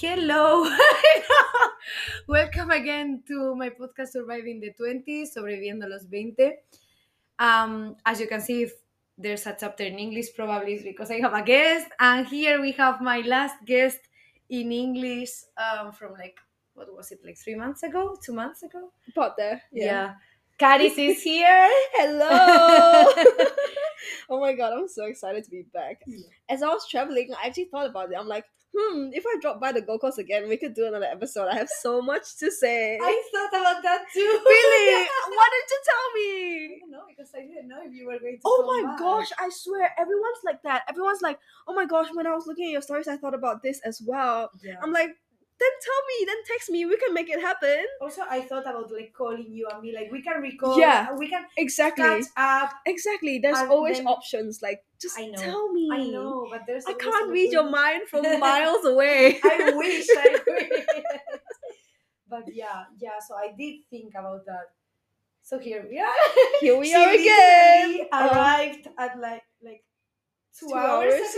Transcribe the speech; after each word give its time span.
Hello. 0.00 0.62
Welcome 2.28 2.70
again 2.70 3.24
to 3.26 3.56
my 3.56 3.70
podcast 3.70 4.14
Surviving 4.14 4.60
the 4.60 4.70
20s, 4.78 5.34
Sobreviviendo 5.34 5.90
los 5.90 6.06
20. 6.06 6.54
Um, 7.40 7.96
as 8.06 8.20
you 8.20 8.28
can 8.28 8.40
see, 8.40 8.62
if 8.62 8.74
there's 9.16 9.44
a 9.48 9.56
chapter 9.58 9.82
in 9.82 9.98
English, 9.98 10.36
probably 10.36 10.74
it's 10.74 10.84
because 10.84 11.10
I 11.10 11.18
have 11.18 11.34
a 11.34 11.42
guest. 11.42 11.88
And 11.98 12.28
here 12.28 12.60
we 12.60 12.70
have 12.78 13.00
my 13.00 13.22
last 13.22 13.56
guest 13.64 13.98
in 14.48 14.70
English 14.70 15.30
um, 15.58 15.90
from 15.90 16.12
like, 16.12 16.38
what 16.74 16.94
was 16.94 17.10
it, 17.10 17.18
like 17.24 17.36
three 17.36 17.56
months 17.56 17.82
ago? 17.82 18.16
Two 18.22 18.34
months 18.34 18.62
ago? 18.62 18.92
About 19.10 19.36
there. 19.36 19.60
Yeah. 19.72 20.14
Charis 20.60 20.96
is 20.96 21.20
here. 21.22 21.68
Hello. 21.94 22.30
oh 24.30 24.38
my 24.38 24.52
god, 24.52 24.74
I'm 24.74 24.86
so 24.86 25.06
excited 25.06 25.42
to 25.42 25.50
be 25.50 25.64
back. 25.74 26.02
Yeah. 26.06 26.18
As 26.48 26.62
I 26.62 26.68
was 26.68 26.86
traveling, 26.88 27.34
I 27.34 27.48
actually 27.48 27.64
thought 27.64 27.90
about 27.90 28.12
it. 28.12 28.16
I'm 28.16 28.28
like, 28.28 28.44
hmm, 28.76 29.10
if 29.12 29.24
I 29.26 29.36
drop 29.40 29.60
by 29.60 29.72
the 29.72 29.80
Gold 29.80 30.00
Coast 30.00 30.18
again, 30.18 30.48
we 30.48 30.56
could 30.56 30.74
do 30.74 30.86
another 30.86 31.06
episode. 31.06 31.48
I 31.48 31.54
have 31.54 31.68
so 31.68 32.00
much 32.00 32.36
to 32.38 32.50
say. 32.50 32.98
I 33.00 33.22
thought 33.32 33.60
about 33.60 33.82
that 33.82 34.04
too. 34.12 34.20
really? 34.46 35.08
Why 35.28 35.48
didn't 35.52 35.70
you 35.70 35.80
tell 35.84 36.12
me? 36.14 36.82
Know 36.90 37.02
because 37.08 37.32
I 37.34 37.40
didn't 37.40 37.68
know 37.68 37.80
if 37.84 37.92
you 37.92 38.06
were 38.06 38.18
going 38.18 38.36
to. 38.36 38.42
Oh 38.44 38.64
my 38.66 38.90
back. 38.90 38.98
gosh, 38.98 39.30
I 39.38 39.48
swear, 39.50 39.92
everyone's 39.98 40.42
like 40.44 40.62
that. 40.62 40.82
Everyone's 40.88 41.22
like, 41.22 41.38
oh 41.66 41.74
my 41.74 41.86
gosh, 41.86 42.08
when 42.12 42.26
I 42.26 42.34
was 42.34 42.46
looking 42.46 42.66
at 42.66 42.72
your 42.72 42.82
stories, 42.82 43.08
I 43.08 43.16
thought 43.16 43.34
about 43.34 43.62
this 43.62 43.80
as 43.84 44.00
well. 44.04 44.50
Yeah. 44.62 44.76
I'm 44.82 44.92
like, 44.92 45.16
then 45.60 45.70
tell 45.82 46.00
me, 46.10 46.24
then 46.26 46.36
text 46.46 46.70
me, 46.70 46.84
we 46.86 46.96
can 46.96 47.12
make 47.12 47.28
it 47.28 47.40
happen. 47.40 47.84
Also, 48.00 48.22
I 48.28 48.42
thought 48.42 48.62
about 48.62 48.92
like 48.92 49.12
calling 49.12 49.46
you 49.50 49.66
and 49.72 49.82
be 49.82 49.92
like, 49.92 50.10
we 50.12 50.22
can 50.22 50.40
record. 50.40 50.78
Yeah. 50.78 51.08
Uh, 51.10 51.16
we 51.16 51.28
can 51.28 51.44
Exactly. 51.56 52.04
catch 52.04 52.24
up. 52.36 52.72
Exactly. 52.86 53.38
There's 53.40 53.58
always 53.68 53.98
then- 53.98 54.06
options. 54.06 54.60
Like, 54.62 54.84
just 55.00 55.18
I 55.18 55.26
know, 55.26 55.42
tell 55.42 55.72
me. 55.72 55.88
I 55.92 56.04
know, 56.10 56.46
but 56.50 56.62
there's. 56.66 56.84
I 56.86 56.92
can't 56.94 57.30
read 57.30 57.50
your 57.52 57.68
mind 57.68 58.08
from 58.08 58.22
miles 58.40 58.84
away. 58.84 59.40
I 59.44 59.72
wish 59.74 60.06
I 60.16 60.38
could. 60.44 60.72
but 62.28 62.44
yeah, 62.52 62.84
yeah. 63.00 63.18
So 63.26 63.34
I 63.36 63.52
did 63.58 63.76
think 63.90 64.12
about 64.14 64.44
that. 64.46 64.66
So 65.42 65.58
here 65.58 65.86
we 65.88 65.98
are. 65.98 66.14
Here 66.60 66.78
we 66.78 66.94
are 66.94 67.10
again. 67.10 68.06
Arrived 68.12 68.86
at 68.98 69.18
like 69.18 69.42
like 69.64 69.82
two, 70.58 70.68
Two 70.68 70.74
hours. 70.74 71.14
hours. 71.14 71.36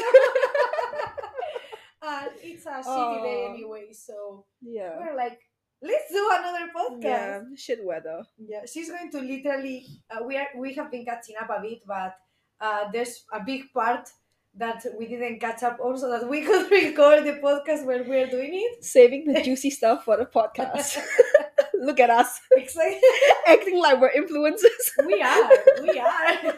And 2.02 2.30
it's 2.42 2.66
a 2.66 2.70
shitty 2.82 3.22
day 3.22 3.46
Oh. 3.48 3.52
anyway, 3.54 3.92
so 3.92 4.44
Yeah. 4.62 4.98
we're 4.98 5.16
like, 5.16 5.38
let's 5.82 6.10
do 6.12 6.28
another 6.32 6.70
podcast. 6.76 7.02
Yeah. 7.02 7.40
Shit 7.56 7.84
weather. 7.84 8.22
Yeah, 8.38 8.60
she's 8.70 8.90
going 8.90 9.10
to 9.12 9.20
literally. 9.20 9.86
Uh, 10.10 10.22
we 10.24 10.36
are 10.36 10.48
we 10.56 10.74
have 10.74 10.90
been 10.90 11.04
catching 11.04 11.36
up 11.40 11.50
a 11.50 11.60
bit, 11.60 11.80
but 11.86 12.14
uh, 12.60 12.90
there's 12.92 13.24
a 13.32 13.40
big 13.40 13.72
part 13.72 14.08
that 14.54 14.84
we 14.98 15.06
didn't 15.06 15.38
catch 15.40 15.62
up. 15.62 15.78
Also, 15.80 16.10
that 16.10 16.28
we 16.28 16.42
could 16.48 16.70
record 16.70 17.24
the 17.24 17.34
podcast 17.42 17.86
when 17.86 18.08
we're 18.08 18.26
doing 18.26 18.50
it. 18.52 18.84
Saving 18.84 19.24
the 19.32 19.42
juicy 19.42 19.70
stuff 19.78 20.04
for 20.04 20.16
the 20.16 20.26
podcast. 20.26 20.98
Look 21.80 21.98
at 22.00 22.10
us 22.10 22.40
Exactly. 22.52 23.00
acting 23.46 23.78
like 23.78 24.00
we're 24.00 24.12
influencers. 24.12 25.06
we 25.06 25.22
are. 25.22 25.50
We 25.82 25.98
are. 25.98 26.54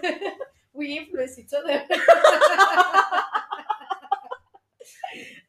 we 0.72 0.98
influence 0.98 1.38
each 1.38 1.52
other. 1.56 1.84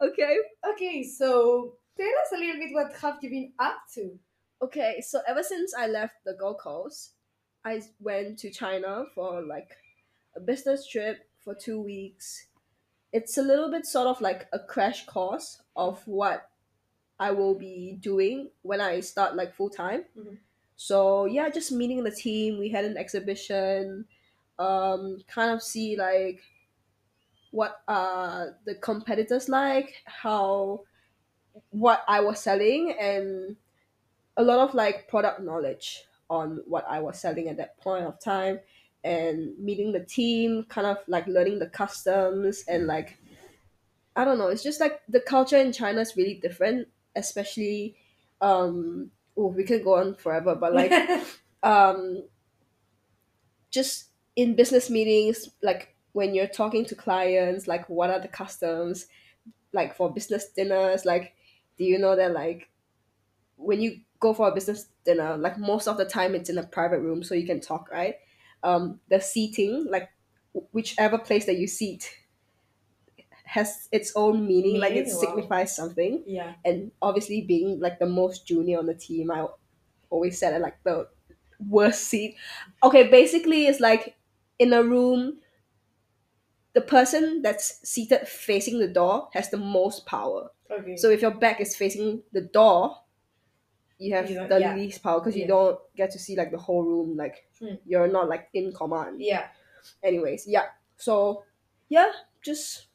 Okay. 0.10 0.38
okay, 0.74 1.04
so 1.04 1.76
tell 1.98 2.08
us 2.08 2.32
a 2.34 2.38
little 2.38 2.60
bit 2.60 2.74
what 2.74 2.94
have 3.02 3.18
you 3.22 3.30
been 3.30 3.54
up 3.60 3.78
to? 3.96 4.18
Okay. 4.62 5.02
So 5.02 5.20
ever 5.28 5.44
since 5.44 5.74
I 5.74 5.88
left 5.88 6.16
the 6.26 6.34
Gold 6.34 6.60
Coast, 6.60 7.12
I 7.66 7.82
went 8.00 8.40
to 8.40 8.50
China 8.50 9.06
for 9.14 9.42
like 9.42 9.72
a 10.36 10.40
business 10.40 10.88
trip 10.88 11.28
for 11.44 11.54
two 11.54 11.82
weeks. 11.82 12.48
It's 13.12 13.38
a 13.38 13.44
little 13.44 13.70
bit 13.70 13.86
sort 13.86 14.08
of 14.08 14.22
like 14.22 14.48
a 14.54 14.60
crash 14.60 15.06
course 15.06 15.62
of 15.76 16.02
what 16.08 16.50
I 17.20 17.32
will 17.32 17.56
be 17.56 17.98
doing 18.02 18.50
when 18.64 18.82
I 18.82 19.00
start 19.02 19.36
like 19.36 19.54
full 19.54 19.70
time. 19.70 20.06
Mhm. 20.18 20.38
So 20.76 21.26
yeah, 21.26 21.50
just 21.50 21.72
meeting 21.72 22.04
the 22.04 22.12
team. 22.12 22.60
We 22.60 22.70
had 22.70 22.86
an 22.86 22.98
exhibition. 22.98 24.06
Um, 24.60 25.20
kind 25.28 25.52
of 25.52 25.62
see 25.62 25.96
like 25.96 26.42
what 27.54 27.84
are 27.88 28.58
the 28.66 28.74
competitors 28.74 29.48
like, 29.48 30.02
how 30.06 30.82
what 31.70 32.04
I 32.08 32.20
was 32.20 32.40
selling, 32.40 32.96
and 33.00 33.56
a 34.36 34.44
lot 34.44 34.68
of 34.68 34.74
like 34.74 35.08
product 35.08 35.40
knowledge 35.40 36.04
on 36.32 36.64
what 36.66 36.84
I 36.90 37.00
was 37.00 37.20
selling 37.20 37.50
at 37.50 37.58
that 37.58 37.78
point 37.80 38.06
of 38.06 38.20
time, 38.20 38.60
and 39.04 39.58
meeting 39.60 39.92
the 39.92 40.04
team, 40.04 40.66
kind 40.68 40.88
of 40.88 40.98
like 41.08 41.28
learning 41.28 41.60
the 41.60 41.68
customs 41.68 42.64
and 42.68 42.88
like 42.88 43.20
I 44.16 44.26
don't 44.26 44.40
know. 44.40 44.48
It's 44.48 44.64
just 44.64 44.80
like 44.80 45.02
the 45.08 45.20
culture 45.20 45.58
in 45.58 45.74
China 45.74 46.02
is 46.02 46.18
really 46.18 46.36
different, 46.42 46.88
especially. 47.16 47.96
Um, 48.42 49.12
oh, 49.38 49.48
we 49.48 49.64
could 49.64 49.84
go 49.84 49.98
on 49.98 50.16
forever, 50.16 50.56
but 50.56 50.74
like 50.74 50.92
um 51.64 52.24
just 53.70 54.10
in 54.36 54.56
business 54.56 54.90
meetings 54.90 55.50
like 55.62 55.93
when 56.14 56.34
you're 56.36 56.48
talking 56.48 56.86
to 56.86 56.96
clients 56.96 57.68
like 57.68 57.88
what 57.90 58.10
are 58.10 58.20
the 58.20 58.28
customs 58.28 59.08
like 59.74 59.96
for 59.96 60.14
business 60.14 60.50
dinners 60.52 61.06
like 61.06 61.36
do 61.78 61.84
you 61.84 61.98
know 62.00 62.16
that 62.16 62.34
like 62.34 62.70
when 63.58 63.82
you 63.82 64.02
go 64.20 64.34
for 64.34 64.50
a 64.50 64.54
business 64.54 64.90
dinner 65.06 65.38
like 65.38 65.58
most 65.58 65.88
of 65.88 65.98
the 65.98 66.06
time 66.06 66.36
it's 66.36 66.50
in 66.50 66.58
a 66.58 66.64
private 66.68 67.00
room 67.02 67.24
so 67.24 67.36
you 67.36 67.46
can 67.46 67.60
talk 67.60 67.90
right 67.92 68.18
um 68.64 69.00
the 69.10 69.20
seating 69.20 69.86
like 69.90 70.10
whichever 70.72 71.18
place 71.18 71.46
that 71.46 71.58
you 71.58 71.68
seat 71.68 72.18
has 73.46 73.88
its 73.92 74.12
own 74.16 74.48
meaning 74.48 74.80
like 74.80 74.94
it 74.94 75.06
Wow. 75.08 75.20
signifies 75.20 75.76
something 75.76 76.24
yeah. 76.26 76.56
and 76.66 76.92
obviously 77.02 77.42
being 77.42 77.80
like 77.80 78.00
the 78.00 78.06
most 78.06 78.48
junior 78.48 78.80
on 78.80 78.86
the 78.86 78.94
team 78.96 79.30
i 79.32 79.46
always 80.10 80.38
said 80.40 80.54
at 80.54 80.62
like 80.62 80.82
the 80.84 81.08
worst 81.68 82.02
seat 82.06 82.38
okay 82.84 83.08
basically 83.10 83.68
it's 83.68 83.80
like 83.80 84.16
in 84.60 84.74
a 84.74 84.84
room 84.84 85.40
the 86.74 86.82
person 86.82 87.42
that's 87.42 87.88
seated 87.88 88.28
facing 88.28 88.80
the 88.80 88.88
door 88.88 89.30
has 89.34 89.50
the 89.50 89.58
most 89.58 90.06
power 90.06 90.50
Okay. 90.72 90.98
so 90.98 91.10
if 91.10 91.22
your 91.22 91.32
back 91.32 91.62
is 91.62 91.76
facing 91.76 92.24
the 92.32 92.42
door 92.42 92.98
you 94.00 94.14
have 94.16 94.30
You 94.30 94.48
the 94.48 94.60
yeah. 94.60 94.76
least 94.76 95.04
power 95.04 95.20
because 95.20 95.36
Yeah. 95.36 95.44
you 95.44 95.48
don't 95.48 95.80
get 95.96 96.12
to 96.12 96.20
see 96.20 96.36
like 96.36 96.52
the 96.52 96.58
whole 96.58 96.84
room 96.84 97.16
like 97.16 97.48
Hmm. 97.60 97.76
you're 97.86 98.08
not 98.08 98.28
like 98.28 98.50
in 98.54 98.72
command 98.74 99.22
yeah. 99.22 99.48
anyways 100.04 100.48
yeah 100.48 100.66
so 100.98 101.44
yeah 101.90 102.12
just 102.42 102.88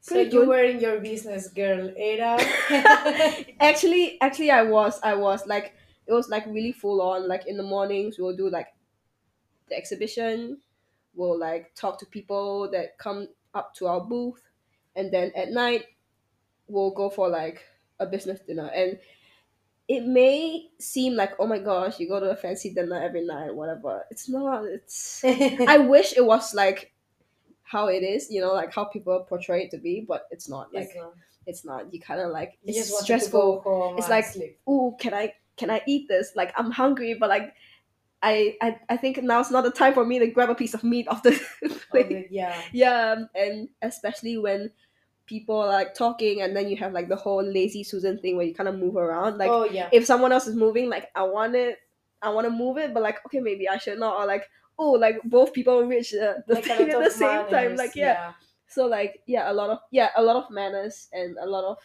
So 0.00 0.18
you 0.20 0.30
good. 0.30 0.48
were 0.48 0.62
in 0.64 0.80
your 0.80 1.00
business 1.00 1.48
girl 1.48 1.90
era. 1.96 2.38
actually 3.60 4.20
actually 4.20 4.50
i 4.50 4.62
was 4.62 5.00
i 5.02 5.14
was 5.14 5.46
like 5.46 5.74
it 6.06 6.12
was 6.12 6.28
like 6.28 6.46
really 6.46 6.72
full 6.72 7.00
on 7.02 7.28
like 7.28 7.46
in 7.46 7.56
the 7.56 7.62
mornings 7.62 8.18
we'll 8.18 8.36
do 8.36 8.48
like 8.48 8.68
the 9.68 9.76
exhibition 9.76 10.58
we'll 11.14 11.38
like 11.38 11.74
talk 11.74 11.98
to 12.00 12.06
people 12.06 12.70
that 12.72 12.96
come 12.98 13.28
up 13.54 13.74
to 13.74 13.86
our 13.86 14.00
booth 14.00 14.42
and 14.96 15.12
then 15.12 15.32
at 15.36 15.50
night 15.50 15.84
we'll 16.68 16.90
go 16.90 17.10
for 17.10 17.28
like 17.28 17.62
a 18.00 18.06
business 18.06 18.40
dinner. 18.40 18.70
And 18.74 18.98
it 19.88 20.04
may 20.04 20.68
seem 20.78 21.14
like 21.16 21.32
oh 21.38 21.46
my 21.46 21.58
gosh 21.58 21.98
you 21.98 22.08
go 22.08 22.20
to 22.20 22.30
a 22.30 22.36
fancy 22.36 22.72
dinner 22.72 23.00
every 23.02 23.26
night 23.26 23.54
whatever. 23.54 24.04
It's 24.10 24.28
not. 24.28 24.64
It's 24.64 25.22
i 25.68 25.78
wish 25.78 26.16
it 26.16 26.24
was 26.24 26.54
like 26.54 26.92
how 27.62 27.86
it 27.86 28.02
is 28.02 28.30
you 28.30 28.40
know 28.40 28.52
like 28.52 28.72
how 28.74 28.84
people 28.84 29.18
portray 29.28 29.64
it 29.64 29.70
to 29.72 29.78
be 29.78 30.04
but 30.06 30.26
it's 30.30 30.48
not. 30.48 30.72
Like 30.72 30.84
It's 30.84 30.96
not. 30.96 31.14
it's 31.46 31.64
not. 31.64 31.92
You 31.94 32.00
kind 32.00 32.20
of 32.20 32.30
like 32.30 32.58
You 32.64 32.80
it's 32.80 33.02
stressful. 33.02 33.58
To 33.58 33.64
go 33.64 33.70
home 33.70 33.98
It's 33.98 34.08
like- 34.08 34.58
oh 34.66 34.96
can 34.98 35.14
I 35.14 35.34
can 35.56 35.70
I 35.70 35.82
eat 35.86 36.08
this? 36.08 36.32
Like 36.34 36.52
I'm 36.56 36.70
hungry, 36.70 37.14
but 37.14 37.28
like 37.28 37.54
I 38.22 38.56
I, 38.60 38.78
I 38.88 38.96
think 38.96 39.22
now's 39.22 39.50
not 39.50 39.64
the 39.64 39.70
time 39.70 39.94
for 39.94 40.04
me 40.04 40.18
to 40.18 40.26
grab 40.28 40.50
a 40.50 40.54
piece 40.54 40.74
of 40.74 40.84
meat 40.84 41.08
off 41.08 41.22
the 41.22 41.32
plate. 41.90 42.06
Okay, 42.06 42.28
yeah. 42.30 42.60
Yeah, 42.72 43.12
um, 43.12 43.28
and 43.34 43.68
especially 43.82 44.38
when 44.38 44.70
people 45.26 45.60
are 45.60 45.68
like 45.68 45.94
talking 45.94 46.42
and 46.42 46.54
then 46.56 46.68
you 46.68 46.76
have 46.76 46.92
like 46.92 47.08
the 47.08 47.16
whole 47.16 47.42
lazy 47.42 47.84
Susan 47.84 48.18
thing 48.18 48.36
where 48.36 48.46
you 48.46 48.54
kind 48.54 48.68
of 48.68 48.78
move 48.78 48.96
around. 48.96 49.38
Like 49.38 49.50
oh 49.50 49.64
yeah. 49.64 49.88
if 49.92 50.06
someone 50.06 50.32
else 50.32 50.46
is 50.46 50.56
moving, 50.56 50.88
like 50.88 51.10
I 51.14 51.22
want 51.22 51.54
it, 51.54 51.78
I 52.20 52.30
want 52.30 52.46
to 52.46 52.50
move 52.50 52.78
it, 52.78 52.94
but 52.94 53.02
like 53.02 53.24
okay, 53.26 53.40
maybe 53.40 53.68
I 53.68 53.78
should 53.78 53.98
not. 53.98 54.16
Or 54.16 54.26
like 54.26 54.48
oh, 54.78 54.92
like 54.92 55.20
both 55.24 55.52
people 55.52 55.84
reach 55.84 56.12
the, 56.12 56.42
the 56.46 56.54
Like 56.54 56.64
thing 56.64 56.90
at 56.90 57.04
the 57.04 57.10
same 57.10 57.48
time. 57.48 57.76
Like 57.76 57.94
yeah. 57.94 58.32
So 58.66 58.86
like 58.86 59.20
yeah, 59.26 59.50
a 59.50 59.54
lot 59.54 59.70
of 59.70 59.78
yeah, 59.90 60.10
a 60.16 60.22
lot 60.22 60.36
of 60.36 60.50
manners 60.50 61.08
and 61.12 61.36
a 61.38 61.46
lot 61.46 61.64
of 61.64 61.78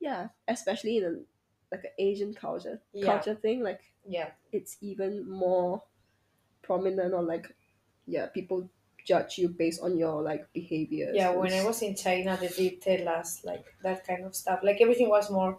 yeah, 0.00 0.28
especially 0.46 0.98
in 0.98 1.24
like 1.72 1.84
an 1.84 1.90
Asian 1.98 2.32
culture 2.34 2.80
Yeah. 2.92 3.06
culture 3.06 3.34
thing. 3.34 3.62
Like 3.62 3.80
Yeah. 4.06 4.30
it's 4.52 4.76
even 4.80 5.28
more 5.28 5.82
prominent 6.62 7.14
or 7.14 7.22
like 7.22 7.46
yeah, 8.06 8.26
people 8.26 8.68
judge 9.04 9.38
you 9.38 9.48
based 9.48 9.82
on 9.82 9.96
your 9.98 10.22
like 10.22 10.50
behavior. 10.52 11.10
Yeah, 11.14 11.30
when 11.30 11.52
I 11.52 11.64
was 11.64 11.82
in 11.82 11.94
China, 11.94 12.36
they 12.40 12.48
did 12.48 12.80
tell 12.80 13.08
us 13.08 13.42
like 13.44 13.64
that 13.82 14.06
kind 14.06 14.24
of 14.24 14.34
stuff. 14.34 14.60
Like 14.62 14.80
everything 14.80 15.08
was 15.08 15.30
more 15.30 15.58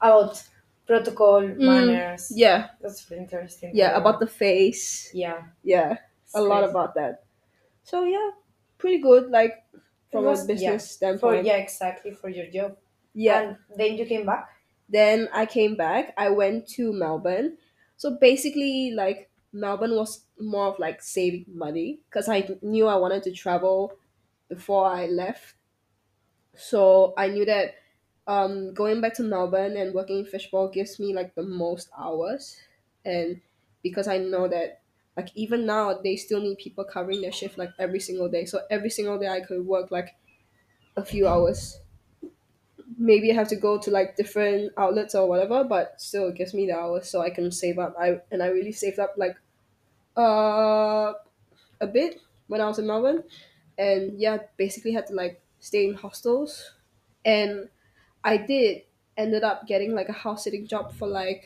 about 0.00 0.42
protocol, 0.86 1.40
manners. 1.42 2.32
yeah, 2.34 2.68
That's 2.80 3.02
pretty 3.02 3.22
interesting. 3.22 3.70
Mm. 3.72 3.76
yeah, 3.76 3.96
about 3.96 4.18
the 4.20 4.26
face. 4.26 5.10
yeah, 5.14 5.42
Yeah, 5.62 5.96
it's 6.24 6.34
a 6.34 6.42
lot 6.42 6.64
about 6.64 6.94
that. 6.96 7.24
So 7.84 8.04
yeah, 8.04 8.30
pretty 8.78 8.98
good. 8.98 9.30
Like 9.30 9.64
from 10.10 10.24
was- 10.24 10.44
a 10.44 10.46
business 10.46 10.88
for 10.88 10.92
standpoint. 10.94 11.44
yeah, 11.46 11.56
exactly 11.56 12.10
for 12.12 12.28
your 12.28 12.46
job. 12.46 12.76
Yeah. 13.14 13.40
And 13.40 13.56
then 13.76 13.96
you 13.96 14.06
came 14.06 14.26
back. 14.26 14.48
Then 14.88 15.28
I 15.32 15.46
came 15.46 15.76
back. 15.76 16.14
I 16.16 16.30
went 16.30 16.68
to 16.70 16.92
Melbourne. 16.92 17.58
So 17.96 18.16
basically, 18.18 18.92
like 18.92 19.30
Melbourne 19.52 19.94
was 19.96 20.26
more 20.38 20.68
of 20.68 20.78
like 20.78 21.02
saving 21.02 21.46
money 21.48 22.00
because 22.08 22.28
I 22.28 22.58
knew 22.62 22.86
I 22.86 22.96
wanted 22.96 23.22
to 23.24 23.32
travel 23.32 23.96
before 24.48 24.86
I 24.86 25.06
left. 25.06 25.54
So 26.54 27.14
I 27.16 27.28
knew 27.28 27.44
that 27.46 27.74
um, 28.26 28.74
going 28.74 29.00
back 29.00 29.14
to 29.14 29.22
Melbourne 29.22 29.76
and 29.76 29.94
working 29.94 30.18
in 30.20 30.26
fishbowl 30.26 30.68
gives 30.68 30.98
me 31.00 31.14
like 31.14 31.34
the 31.34 31.42
most 31.42 31.88
hours, 31.96 32.56
and 33.04 33.40
because 33.82 34.06
I 34.06 34.18
know 34.18 34.48
that 34.48 34.82
like 35.16 35.30
even 35.34 35.66
now 35.66 35.94
they 35.94 36.16
still 36.16 36.40
need 36.40 36.58
people 36.58 36.84
covering 36.84 37.20
their 37.22 37.32
shift 37.32 37.58
like 37.58 37.70
every 37.78 38.00
single 38.00 38.28
day. 38.28 38.44
So 38.44 38.62
every 38.70 38.90
single 38.90 39.18
day 39.18 39.28
I 39.28 39.40
could 39.40 39.66
work 39.66 39.90
like 39.90 40.14
a 40.96 41.04
few 41.04 41.28
hours 41.28 41.80
maybe 42.98 43.30
I 43.30 43.34
have 43.34 43.48
to 43.48 43.56
go 43.56 43.78
to 43.78 43.90
like 43.90 44.16
different 44.16 44.72
outlets 44.76 45.14
or 45.14 45.28
whatever, 45.28 45.64
but 45.64 46.00
still 46.00 46.28
it 46.28 46.36
gives 46.36 46.54
me 46.54 46.66
the 46.66 46.76
hours 46.78 47.08
so 47.10 47.20
I 47.20 47.30
can 47.30 47.50
save 47.52 47.78
up. 47.78 47.94
I 47.98 48.20
and 48.30 48.42
I 48.42 48.48
really 48.48 48.72
saved 48.72 48.98
up 48.98 49.14
like 49.16 49.36
uh 50.16 51.14
a 51.80 51.86
bit 51.86 52.20
when 52.48 52.60
I 52.60 52.66
was 52.66 52.78
in 52.78 52.86
Melbourne, 52.86 53.24
and 53.78 54.20
yeah, 54.20 54.38
basically 54.56 54.92
had 54.92 55.06
to 55.08 55.14
like 55.14 55.42
stay 55.60 55.86
in 55.88 55.94
hostels, 55.94 56.74
and 57.24 57.70
I 58.24 58.38
did 58.38 58.84
ended 59.16 59.44
up 59.44 59.66
getting 59.66 59.94
like 59.94 60.08
a 60.08 60.12
house 60.14 60.44
sitting 60.44 60.66
job 60.66 60.92
for 60.94 61.08
like 61.08 61.44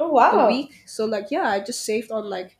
Oh 0.00 0.10
a 0.30 0.38
wow! 0.38 0.38
week. 0.38 0.82
So 0.86 1.04
like 1.06 1.30
yeah, 1.30 1.48
I 1.48 1.60
just 1.60 1.84
saved 1.84 2.10
on 2.10 2.28
like 2.28 2.58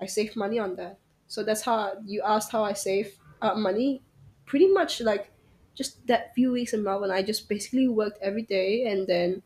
I 0.00 0.06
saved 0.06 0.36
money 0.36 0.60
on 0.60 0.76
that. 0.76 1.00
So 1.28 1.44
that's 1.44 1.62
how 1.62 1.94
you 2.06 2.22
asked 2.24 2.52
how 2.52 2.64
I 2.64 2.74
save 2.74 3.18
uh, 3.42 3.56
money. 3.56 4.04
Pretty 4.46 4.68
much 4.68 5.02
like 5.02 5.33
just 5.74 6.06
that 6.06 6.34
few 6.34 6.52
weeks 6.52 6.72
in 6.72 6.82
Melbourne, 6.82 7.10
I 7.10 7.22
just 7.22 7.48
basically 7.48 7.88
worked 7.88 8.18
every 8.22 8.42
day 8.42 8.86
and 8.86 9.06
then 9.06 9.42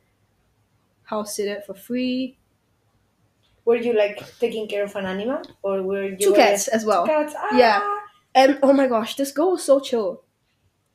house 1.05 1.37
sit 1.37 1.65
for 1.65 1.75
free. 1.75 2.37
Were 3.65 3.77
you 3.77 3.93
like 3.93 4.39
taking 4.39 4.67
care 4.69 4.85
of 4.85 4.97
an 4.97 5.05
animal, 5.05 5.43
or 5.63 5.83
were 5.83 6.05
you 6.05 6.17
Two 6.17 6.35
cats 6.35 6.69
as 6.69 6.85
well. 6.85 7.05
Two 7.05 7.13
cats. 7.13 7.35
Ah. 7.37 7.57
Yeah. 7.57 8.01
And 8.35 8.59
oh 8.63 8.73
my 8.73 8.87
gosh, 8.87 9.17
this 9.17 9.33
girl 9.33 9.53
was 9.53 9.65
so 9.65 9.81
chill. 9.81 10.23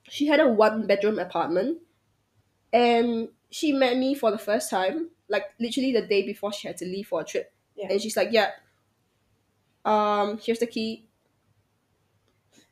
She 0.10 0.28
had 0.28 0.40
a 0.40 0.48
one 0.48 0.86
bedroom 0.88 1.20
apartment 1.20 1.80
and 2.72 3.30
she 3.50 3.72
met 3.72 3.98
me 3.98 4.16
for 4.16 4.32
the 4.32 4.38
first 4.38 4.70
time, 4.70 5.10
like 5.28 5.46
literally 5.60 5.94
the 5.94 6.02
day 6.02 6.24
before 6.26 6.52
she 6.52 6.68
had 6.68 6.78
to 6.78 6.86
leave 6.86 7.08
for 7.08 7.22
a 7.22 7.24
trip. 7.24 7.54
Yeah. 7.76 7.88
And 7.90 8.02
she's 8.02 8.18
like, 8.18 8.30
Yeah, 8.32 8.52
um, 9.86 10.40
here's 10.44 10.60
the 10.60 10.68
key. 10.68 11.06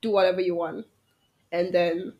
Do 0.01 0.11
whatever 0.11 0.41
you 0.41 0.55
want. 0.55 0.87
And 1.51 1.73
then 1.73 2.13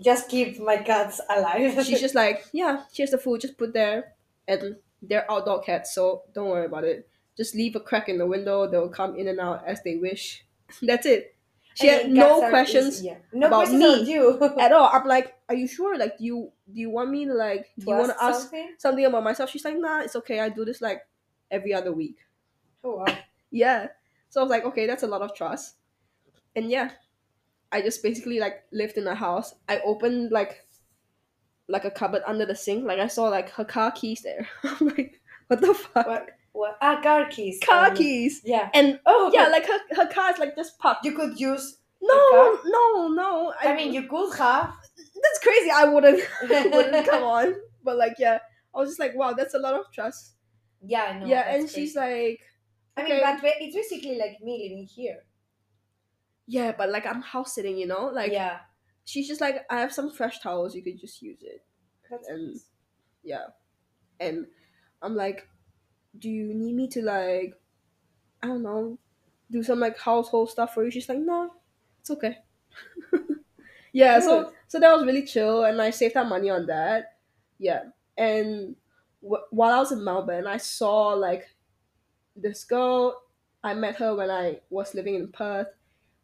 Just 0.00 0.28
keep 0.28 0.60
my 0.60 0.76
cats 0.78 1.20
alive. 1.30 1.74
she's 1.84 2.00
just 2.00 2.14
like, 2.14 2.44
Yeah, 2.52 2.84
here's 2.92 3.10
the 3.10 3.18
food, 3.18 3.40
just 3.40 3.58
put 3.58 3.72
there. 3.72 4.14
And 4.46 4.76
they're 5.02 5.30
outdoor 5.30 5.62
cats, 5.62 5.94
so 5.94 6.22
don't 6.32 6.48
worry 6.48 6.66
about 6.66 6.84
it. 6.84 7.08
Just 7.36 7.54
leave 7.54 7.76
a 7.76 7.80
crack 7.80 8.08
in 8.08 8.18
the 8.18 8.26
window, 8.26 8.68
they'll 8.68 8.88
come 8.88 9.16
in 9.16 9.28
and 9.28 9.38
out 9.40 9.62
as 9.66 9.82
they 9.82 9.96
wish. 9.96 10.44
That's 10.82 11.06
it. 11.06 11.34
She 11.74 11.88
I 11.88 11.92
had 11.94 12.10
no 12.10 12.48
questions 12.48 12.98
easy, 12.98 13.06
yeah. 13.06 13.18
No 13.32 13.46
about 13.46 13.66
questions 13.66 14.08
me. 14.08 14.12
you. 14.12 14.56
at 14.60 14.72
all. 14.72 14.90
I'm 14.92 15.06
like, 15.06 15.34
are 15.48 15.54
you 15.54 15.68
sure? 15.68 15.96
Like, 15.96 16.18
do 16.18 16.24
you 16.24 16.52
do 16.72 16.80
you 16.80 16.90
want 16.90 17.10
me 17.10 17.24
to 17.26 17.34
like 17.34 17.70
do 17.78 17.86
you 17.86 17.96
want 17.96 18.08
to 18.10 18.24
ask 18.24 18.40
something? 18.42 18.74
something 18.78 19.04
about 19.04 19.22
myself? 19.22 19.48
She's 19.50 19.64
like, 19.64 19.78
nah, 19.78 20.00
it's 20.00 20.16
okay. 20.16 20.40
I 20.40 20.48
do 20.48 20.64
this 20.64 20.80
like 20.80 21.06
every 21.52 21.72
other 21.72 21.92
week. 21.92 22.16
Oh 22.82 22.96
wow! 22.96 23.16
Yeah. 23.52 23.88
So 24.28 24.40
I 24.40 24.42
was 24.42 24.50
like, 24.50 24.64
okay, 24.64 24.86
that's 24.86 25.04
a 25.04 25.06
lot 25.06 25.22
of 25.22 25.36
trust. 25.36 25.76
And 26.56 26.68
yeah, 26.68 26.90
I 27.72 27.82
just 27.82 28.02
basically 28.02 28.38
like 28.40 28.64
lived 28.72 28.96
in 28.96 29.06
a 29.06 29.14
house. 29.14 29.54
I 29.68 29.80
opened 29.80 30.30
like 30.32 30.64
like 31.68 31.84
a 31.84 31.90
cupboard 31.90 32.22
under 32.26 32.46
the 32.46 32.54
sink. 32.54 32.84
Like 32.84 32.98
I 32.98 33.08
saw 33.08 33.24
like 33.24 33.50
her 33.50 33.64
car 33.64 33.90
keys 33.90 34.22
there. 34.22 34.48
I'm 34.64 34.88
like, 34.88 35.20
what 35.48 35.60
the 35.60 35.74
fuck? 35.74 36.06
What? 36.06 36.28
What? 36.52 36.78
Ah, 36.80 37.00
car 37.02 37.26
keys. 37.26 37.60
Car 37.64 37.88
Um, 37.90 37.96
keys. 37.96 38.40
Yeah. 38.44 38.70
And 38.74 38.98
Oh 39.06 39.30
yeah, 39.32 39.48
like 39.48 39.66
her 39.66 39.78
her 39.94 40.06
car 40.06 40.32
is 40.32 40.38
like 40.38 40.56
just 40.56 40.78
parked. 40.78 41.04
you 41.04 41.12
could 41.12 41.38
use. 41.38 41.76
No, 42.00 42.58
no, 42.64 43.08
no. 43.08 43.52
I 43.60 43.74
mean, 43.74 43.92
you 43.92 44.08
could 44.08 44.32
have. 44.38 44.72
that's 44.96 45.38
crazy. 45.42 45.70
I 45.70 45.84
wouldn't. 45.84 46.22
wouldn't 46.42 47.06
come 47.10 47.22
on. 47.24 47.54
But 47.84 47.96
like, 47.96 48.14
yeah, 48.18 48.38
I 48.74 48.78
was 48.78 48.90
just 48.90 49.00
like, 49.00 49.14
wow, 49.16 49.32
that's 49.32 49.54
a 49.54 49.58
lot 49.58 49.74
of 49.74 49.90
trust. 49.92 50.34
Yeah, 50.80 51.02
I 51.02 51.18
know. 51.18 51.26
yeah, 51.26 51.52
and 51.54 51.68
she's 51.68 51.94
crazy. 51.94 51.98
like, 51.98 52.40
I 52.96 53.02
mean, 53.08 53.20
okay. 53.20 53.36
but 53.42 53.52
it's 53.60 53.74
basically 53.74 54.16
like 54.16 54.40
me 54.42 54.62
living 54.62 54.86
here. 54.86 55.24
Yeah, 56.48 56.72
but 56.76 56.90
like 56.90 57.06
I'm 57.06 57.22
house 57.22 57.54
sitting, 57.54 57.76
you 57.78 57.86
know, 57.86 58.06
like 58.12 58.32
yeah. 58.32 58.60
she's 59.04 59.28
just 59.28 59.40
like, 59.42 59.66
I 59.70 59.80
have 59.80 59.92
some 59.92 60.10
fresh 60.10 60.40
towels, 60.40 60.74
you 60.74 60.82
could 60.82 60.98
just 60.98 61.22
use 61.22 61.40
it. 61.42 61.62
That's 62.10 62.28
and- 62.28 62.48
nice. 62.48 62.66
Yeah, 63.22 63.46
and 64.20 64.46
I'm 65.02 65.14
like, 65.16 65.48
do 66.18 66.30
you 66.30 66.54
need 66.54 66.74
me 66.74 66.88
to 66.88 67.02
like, 67.02 67.54
I 68.42 68.46
don't 68.48 68.62
know, 68.62 68.98
do 69.50 69.62
some 69.62 69.80
like 69.80 69.98
household 69.98 70.50
stuff 70.50 70.74
for 70.74 70.84
you? 70.84 70.90
She's 70.90 71.08
like, 71.08 71.18
no, 71.18 71.52
it's 72.00 72.10
okay. 72.10 72.38
yeah, 73.92 74.20
so 74.20 74.52
so 74.68 74.80
that 74.80 74.94
was 74.94 75.04
really 75.04 75.24
chill, 75.26 75.64
and 75.64 75.80
I 75.82 75.90
saved 75.90 76.14
that 76.14 76.28
money 76.28 76.50
on 76.50 76.66
that. 76.66 77.18
Yeah, 77.58 77.84
and 78.16 78.76
w- 79.22 79.44
while 79.50 79.72
I 79.74 79.78
was 79.80 79.92
in 79.92 80.04
Melbourne, 80.04 80.46
I 80.46 80.56
saw 80.58 81.08
like 81.14 81.48
this 82.36 82.64
girl. 82.64 83.22
I 83.64 83.74
met 83.74 83.96
her 83.96 84.14
when 84.14 84.30
I 84.30 84.60
was 84.70 84.94
living 84.94 85.16
in 85.16 85.32
Perth. 85.32 85.68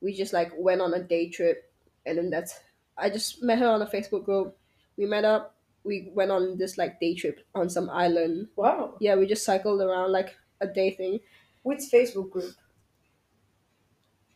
We 0.05 0.13
just 0.15 0.33
like 0.37 0.53
went 0.57 0.83
on 0.85 0.93
a 0.93 1.03
day 1.03 1.31
trip, 1.31 1.73
and 2.05 2.19
then 2.19 2.29
that's. 2.29 2.61
I 2.99 3.09
just 3.09 3.43
met 3.43 3.59
her 3.59 3.69
on 3.69 3.81
a 3.83 3.87
Facebook 3.87 4.25
group. 4.25 4.57
We 4.97 5.07
met 5.07 5.25
up. 5.25 5.57
We 5.83 6.11
went 6.15 6.31
on 6.31 6.59
this 6.59 6.77
like 6.79 7.01
day 7.01 7.15
trip 7.17 7.41
on 7.55 7.69
some 7.71 7.89
island. 7.91 8.49
Wow. 8.57 8.97
Yeah, 9.01 9.17
we 9.17 9.27
just 9.27 9.45
cycled 9.45 9.81
around 9.81 10.13
like 10.13 10.37
a 10.61 10.67
day 10.67 10.91
thing, 10.93 11.21
Which 11.63 11.81
Facebook 11.93 12.31
group? 12.31 12.55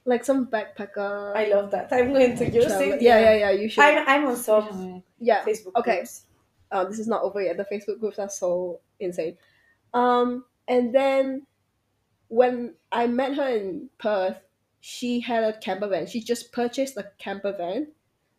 like 0.04 0.24
some 0.24 0.46
backpacker. 0.46 1.36
I 1.36 1.46
love 1.52 1.70
that. 1.70 1.92
I'm 1.92 2.12
going 2.12 2.36
to 2.36 2.48
use 2.48 2.64
it. 2.72 3.02
Yeah, 3.02 3.18
yeah, 3.20 3.34
yeah. 3.36 3.50
You 3.50 3.68
should. 3.68 3.84
I'm, 3.84 4.08
I'm 4.08 4.26
on 4.28 4.36
some 4.36 5.02
yeah. 5.18 5.44
Facebook 5.44 5.74
Okay. 5.76 5.96
groups. 5.98 6.24
uh, 6.72 6.84
this 6.84 6.98
is 6.98 7.06
not 7.06 7.22
over 7.22 7.42
yet. 7.42 7.56
The 7.56 7.66
Facebook 7.70 8.00
groups 8.00 8.18
are 8.18 8.28
so 8.28 8.80
insane. 9.00 9.36
Um, 9.92 10.44
and 10.66 10.94
then 10.94 11.46
when 12.28 12.74
I 12.90 13.06
met 13.06 13.34
her 13.36 13.48
in 13.48 13.90
Perth, 13.98 14.38
she 14.80 15.20
had 15.20 15.44
a 15.44 15.58
camper 15.58 15.88
van. 15.88 16.06
She 16.06 16.20
just 16.20 16.52
purchased 16.52 16.96
a 16.96 17.10
camper 17.18 17.52
van, 17.52 17.88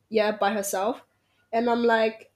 yeah, 0.09 0.31
by 0.37 0.51
herself. 0.53 1.01
And 1.51 1.69
I'm 1.69 1.83
like, 1.83 2.31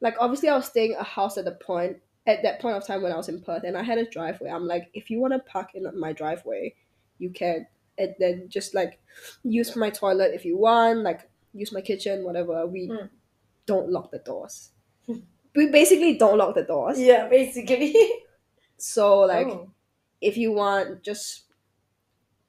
like 0.00 0.14
obviously 0.20 0.48
I 0.48 0.56
was 0.56 0.66
staying 0.66 0.94
a 0.98 1.02
house 1.04 1.38
at 1.38 1.44
the 1.44 1.52
point 1.52 1.98
at 2.26 2.42
that 2.44 2.60
point 2.60 2.76
of 2.76 2.86
time 2.86 3.02
when 3.02 3.12
I 3.12 3.16
was 3.16 3.28
in 3.28 3.40
Perth, 3.40 3.64
and 3.64 3.76
I 3.76 3.82
had 3.82 3.98
a 3.98 4.08
driveway. 4.08 4.48
I'm 4.50 4.66
like, 4.66 4.90
if 4.94 5.10
you 5.10 5.18
want 5.20 5.32
to 5.32 5.40
park 5.40 5.70
in 5.74 5.86
my 5.98 6.12
driveway, 6.12 6.74
you 7.18 7.30
can, 7.30 7.66
and 7.98 8.14
then 8.20 8.48
just 8.48 8.74
like 8.74 9.00
use 9.42 9.74
my 9.74 9.90
toilet 9.90 10.32
if 10.32 10.44
you 10.44 10.56
want, 10.56 11.00
like 11.00 11.28
use 11.52 11.72
my 11.72 11.80
kitchen, 11.80 12.24
whatever. 12.24 12.66
We 12.66 12.88
Mm. 12.88 13.08
don't 13.66 13.90
lock 13.90 14.10
the 14.12 14.18
doors. 14.18 14.70
we 15.54 15.66
basically 15.66 16.16
don't 16.16 16.38
lock 16.38 16.54
the 16.54 16.62
doors. 16.62 16.98
Yeah, 17.00 17.28
basically. 17.28 17.94
So 18.78 19.20
like 19.20 19.46
Oh. 19.46 19.70
if 20.20 20.36
you 20.36 20.52
want 20.52 21.02
just 21.04 21.42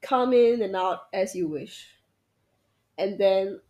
come 0.04 0.32
in 0.32 0.62
and 0.62 0.76
out 0.76 1.08
as 1.12 1.34
you 1.34 1.48
wish. 1.48 1.88
And 2.98 3.18
then 3.18 3.60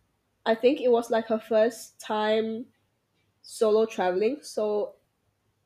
I 0.45 0.53
think 0.55 0.81
it 0.81 0.91
was 0.91 1.09
like 1.09 1.27
her 1.27 1.39
first 1.39 1.99
time 1.99 2.65
solo 3.41 3.85
traveling, 3.85 4.39
so 4.41 4.93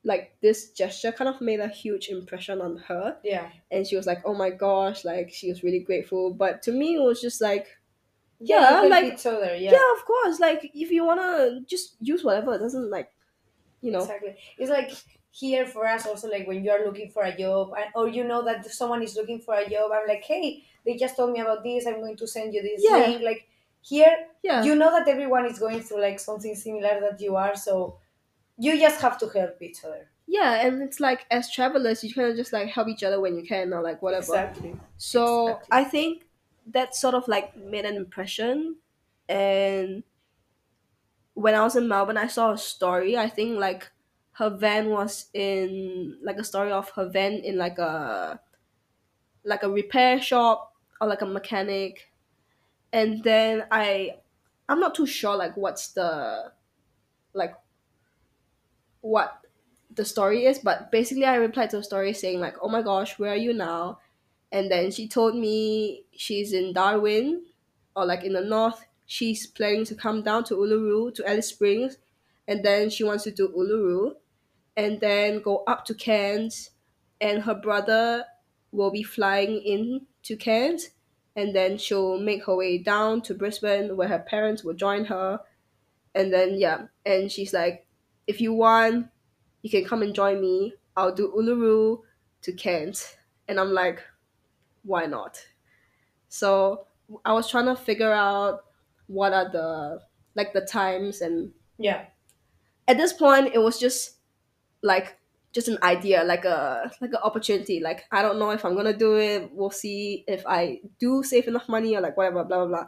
like 0.06 0.34
this 0.42 0.72
gesture 0.72 1.12
kind 1.12 1.28
of 1.30 1.42
made 1.42 1.60
a 1.60 1.68
huge 1.68 2.08
impression 2.08 2.62
on 2.62 2.78
her 2.78 3.18
yeah. 3.22 3.50
and 3.70 3.86
she 3.86 3.98
was 3.98 4.08
like 4.08 4.20
oh 4.24 4.34
my 4.34 4.50
gosh 4.50 5.04
like 5.04 5.30
she 5.30 5.50
was 5.50 5.62
really 5.62 5.80
grateful 5.82 6.32
but 6.32 6.62
to 6.62 6.72
me 6.72 6.96
it 6.96 7.02
was 7.02 7.20
just 7.20 7.42
like 7.42 7.68
Yeah, 8.40 8.84
Yeah, 8.84 8.88
like- 8.88 9.26
other. 9.26 9.58
yeah, 9.58 9.72
Yeah. 9.74 9.94
of 9.98 10.06
course 10.06 10.40
like 10.40 10.72
if 10.74 10.90
you 10.90 11.04
want 11.06 11.20
to 11.20 11.66
just 11.68 11.98
use 12.00 12.24
whatever 12.24 12.54
it 12.56 12.60
doesn't 12.60 12.90
like 12.90 13.12
you 13.82 13.92
know 13.92 14.00
Exactly. 14.00 14.38
It's 14.58 14.70
like 14.72 14.94
here 15.32 15.66
for 15.68 15.86
us 15.88 16.06
also 16.08 16.28
like 16.30 16.48
when 16.48 16.64
you're 16.64 16.86
looking 16.86 17.10
for 17.10 17.24
a 17.24 17.36
job 17.38 17.74
and, 17.78 17.92
or 17.96 18.08
you 18.08 18.24
know 18.24 18.44
that 18.44 18.66
someone 18.66 19.04
is 19.04 19.16
looking 19.16 19.40
for 19.40 19.56
a 19.56 19.70
job, 19.70 19.92
I'm 19.94 20.08
like, 20.08 20.24
hey, 20.24 20.64
they 20.86 20.96
just 20.98 21.16
told 21.18 21.32
me 21.32 21.40
about 21.40 21.64
this, 21.64 21.86
I'm 21.86 22.00
going 22.02 22.18
to 22.18 22.28
send 22.28 22.54
you 22.54 22.62
this 22.62 22.82
Yeah. 22.84 22.98
link. 23.08 23.22
Like 23.22 23.48
here 23.82 24.28
yeah 24.44 24.64
you 24.64 24.76
know 24.76 24.92
that 24.92 25.08
everyone 25.08 25.46
is 25.46 25.58
going 25.60 25.82
through 25.82 26.02
like 26.02 26.20
something 26.20 26.54
similar 26.56 27.00
that 27.00 27.20
you 27.22 27.36
are, 27.36 27.56
so 27.56 28.00
you 28.58 28.78
just 28.80 29.02
have 29.02 29.18
to 29.20 29.30
help 29.30 29.62
each 29.62 29.84
other. 29.86 30.10
yeah 30.28 30.66
and 30.68 30.82
it's 30.84 31.00
like 31.00 31.26
as 31.32 31.52
travelers 31.52 32.04
you 32.04 32.14
kind 32.14 32.30
of 32.30 32.36
just 32.36 32.54
like 32.54 32.70
help 32.70 32.88
each 32.88 33.04
other 33.04 33.20
when 33.20 33.36
you 33.38 33.44
can 33.44 33.74
or 33.74 33.82
like 33.82 34.02
whatever 34.02 34.26
Exactly. 34.34 34.80
So 34.98 35.22
Exactly. 35.48 35.68
I 35.72 35.84
think 35.86 36.26
that 36.68 36.96
sort 36.96 37.16
of 37.16 37.28
like 37.28 37.56
made 37.56 37.86
an 37.86 37.96
impression. 37.96 38.78
And 39.28 40.04
when 41.34 41.56
I 41.56 41.62
was 41.64 41.76
in 41.76 41.88
Melbourne, 41.88 42.18
I 42.18 42.28
saw 42.28 42.52
a 42.52 42.58
story. 42.58 43.18
I 43.18 43.30
think 43.30 43.60
like 43.60 43.92
her 44.40 44.50
van 44.50 44.90
was 44.90 45.26
in 45.34 46.18
like 46.24 46.38
a 46.38 46.44
story 46.46 46.72
of 46.72 46.90
her 46.92 47.10
van 47.10 47.34
in 47.34 47.58
like 47.58 47.78
a 47.78 48.40
like 49.44 49.64
a 49.64 49.70
repair 49.70 50.22
shop 50.22 50.74
or 51.02 51.08
like 51.08 51.22
a 51.22 51.26
mechanic. 51.26 52.10
And 52.94 53.22
then 53.22 53.66
I 53.70 54.16
I'm 54.70 54.80
not 54.80 54.96
too 54.96 55.06
sure 55.06 55.36
like 55.36 55.58
what's 55.58 55.90
the 55.90 56.54
like 57.34 57.54
what 59.02 59.46
the 59.94 60.06
story 60.06 60.46
is, 60.46 60.60
but 60.60 60.90
basically 60.90 61.26
I 61.26 61.36
replied 61.36 61.72
to 61.72 61.78
the 61.78 61.84
story 61.84 62.14
saying 62.14 62.40
like, 62.40 62.56
"Oh 62.62 62.70
my 62.70 62.82
gosh, 62.82 63.20
where 63.20 63.34
are 63.34 63.44
you 63.48 63.54
now?" 63.54 64.00
And 64.54 64.72
then 64.72 64.90
she 64.92 65.10
told 65.10 65.36
me 65.36 66.06
she's 66.16 66.54
in 66.54 66.72
Darwin 66.72 67.44
or 67.94 68.06
like 68.06 68.24
in 68.24 68.34
the 68.34 68.42
north. 68.42 68.86
She's 69.06 69.46
planning 69.48 69.84
to 69.86 69.96
come 69.96 70.24
down 70.24 70.46
to 70.46 70.56
Uluru 70.56 71.14
to 71.16 71.28
Alice 71.30 71.50
Springs, 71.50 71.98
and 72.48 72.64
then 72.64 72.90
she 72.90 73.04
wants 73.04 73.26
to 73.26 73.32
do 73.32 73.50
Uluru, 73.50 74.16
and 74.80 75.02
then 75.02 75.42
go 75.42 75.64
up 75.68 75.84
to 75.86 75.94
Cairns, 75.94 76.72
and 77.20 77.44
her 77.44 77.56
brother 77.56 78.26
will 78.72 78.92
be 78.92 79.04
flying 79.04 79.62
in 79.62 80.08
to 80.24 80.38
Cairns, 80.38 80.92
and 81.36 81.56
then 81.56 81.78
she'll 81.78 82.18
make 82.20 82.46
her 82.46 82.56
way 82.56 82.78
down 82.78 83.22
to 83.24 83.34
Brisbane 83.34 83.98
where 83.98 84.08
her 84.08 84.20
parents 84.20 84.64
will 84.64 84.74
join 84.76 85.06
her, 85.06 85.42
and 86.16 86.32
then 86.34 86.56
yeah, 86.58 86.88
and 87.06 87.32
she's 87.32 87.54
like, 87.54 87.88
if 88.28 88.40
you 88.42 88.54
want, 88.54 89.08
you 89.64 89.70
can 89.70 89.86
come 89.86 90.02
and 90.02 90.16
join 90.16 90.42
me. 90.42 90.74
I'll 90.96 91.14
do 91.16 91.32
Uluru 91.36 92.02
to 92.44 92.54
Cairns, 92.54 93.16
and 93.48 93.60
I'm 93.60 93.74
like, 93.74 94.02
why 94.84 95.06
not? 95.06 95.46
So 96.30 96.88
I 97.26 97.34
was 97.34 97.50
trying 97.50 97.66
to 97.66 97.76
figure 97.76 98.12
out 98.12 98.66
what 99.08 99.34
are 99.34 99.50
the 99.50 100.02
like 100.36 100.54
the 100.54 100.62
times 100.62 101.22
and 101.22 101.52
Yeah. 101.78 102.06
at 102.88 102.98
this 102.98 103.14
point 103.14 103.54
it 103.54 103.60
was 103.60 103.80
just 103.80 104.19
like 104.82 105.20
just 105.52 105.68
an 105.68 105.78
idea 105.84 106.24
like 106.24 106.46
a 106.46 106.92
like 107.02 107.10
an 107.12 107.18
opportunity 107.24 107.80
like 107.80 108.06
i 108.12 108.22
don't 108.22 108.38
know 108.40 108.52
if 108.52 108.64
i'm 108.64 108.76
gonna 108.76 108.96
do 108.96 109.18
it 109.18 109.52
we'll 109.54 109.72
see 109.72 110.24
if 110.28 110.46
i 110.48 110.80
do 111.00 111.24
save 111.24 111.48
enough 111.48 111.68
money 111.68 111.96
or 111.96 112.02
like 112.02 112.16
whatever 112.18 112.44
blah 112.44 112.58
blah 112.66 112.68
blah. 112.68 112.88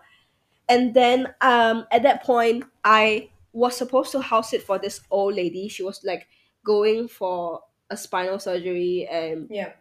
And 0.69 0.93
then 0.93 1.33
um 1.41 1.85
at 1.91 2.03
that 2.03 2.23
point 2.23 2.65
i 2.83 3.29
was 3.53 3.75
supposed 3.77 4.11
to 4.13 4.21
house 4.21 4.53
it 4.53 4.63
for 4.63 4.79
this 4.79 5.01
old 5.11 5.35
lady. 5.35 5.67
She 5.67 5.83
was 5.83 6.03
like 6.05 6.27
going 6.65 7.07
for 7.09 7.63
a 7.89 7.97
spinal 7.97 8.39
surgery 8.39 9.07
and 9.11 9.49
Yeah. 9.49 9.73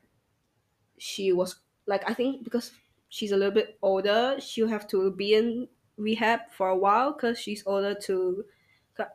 she 0.98 1.32
was 1.32 1.56
like 1.86 2.08
i 2.08 2.14
think 2.14 2.44
because 2.44 2.72
she's 3.08 3.32
a 3.32 3.36
little 3.36 3.54
bit 3.54 3.78
older 3.82 4.36
she'll 4.40 4.68
have 4.68 4.86
to 4.86 5.10
be 5.12 5.34
in 5.34 5.68
rehab 5.96 6.40
for 6.50 6.68
a 6.68 6.76
while 6.76 7.12
because 7.12 7.38
she's 7.38 7.66
older 7.66 7.94
to 7.94 8.44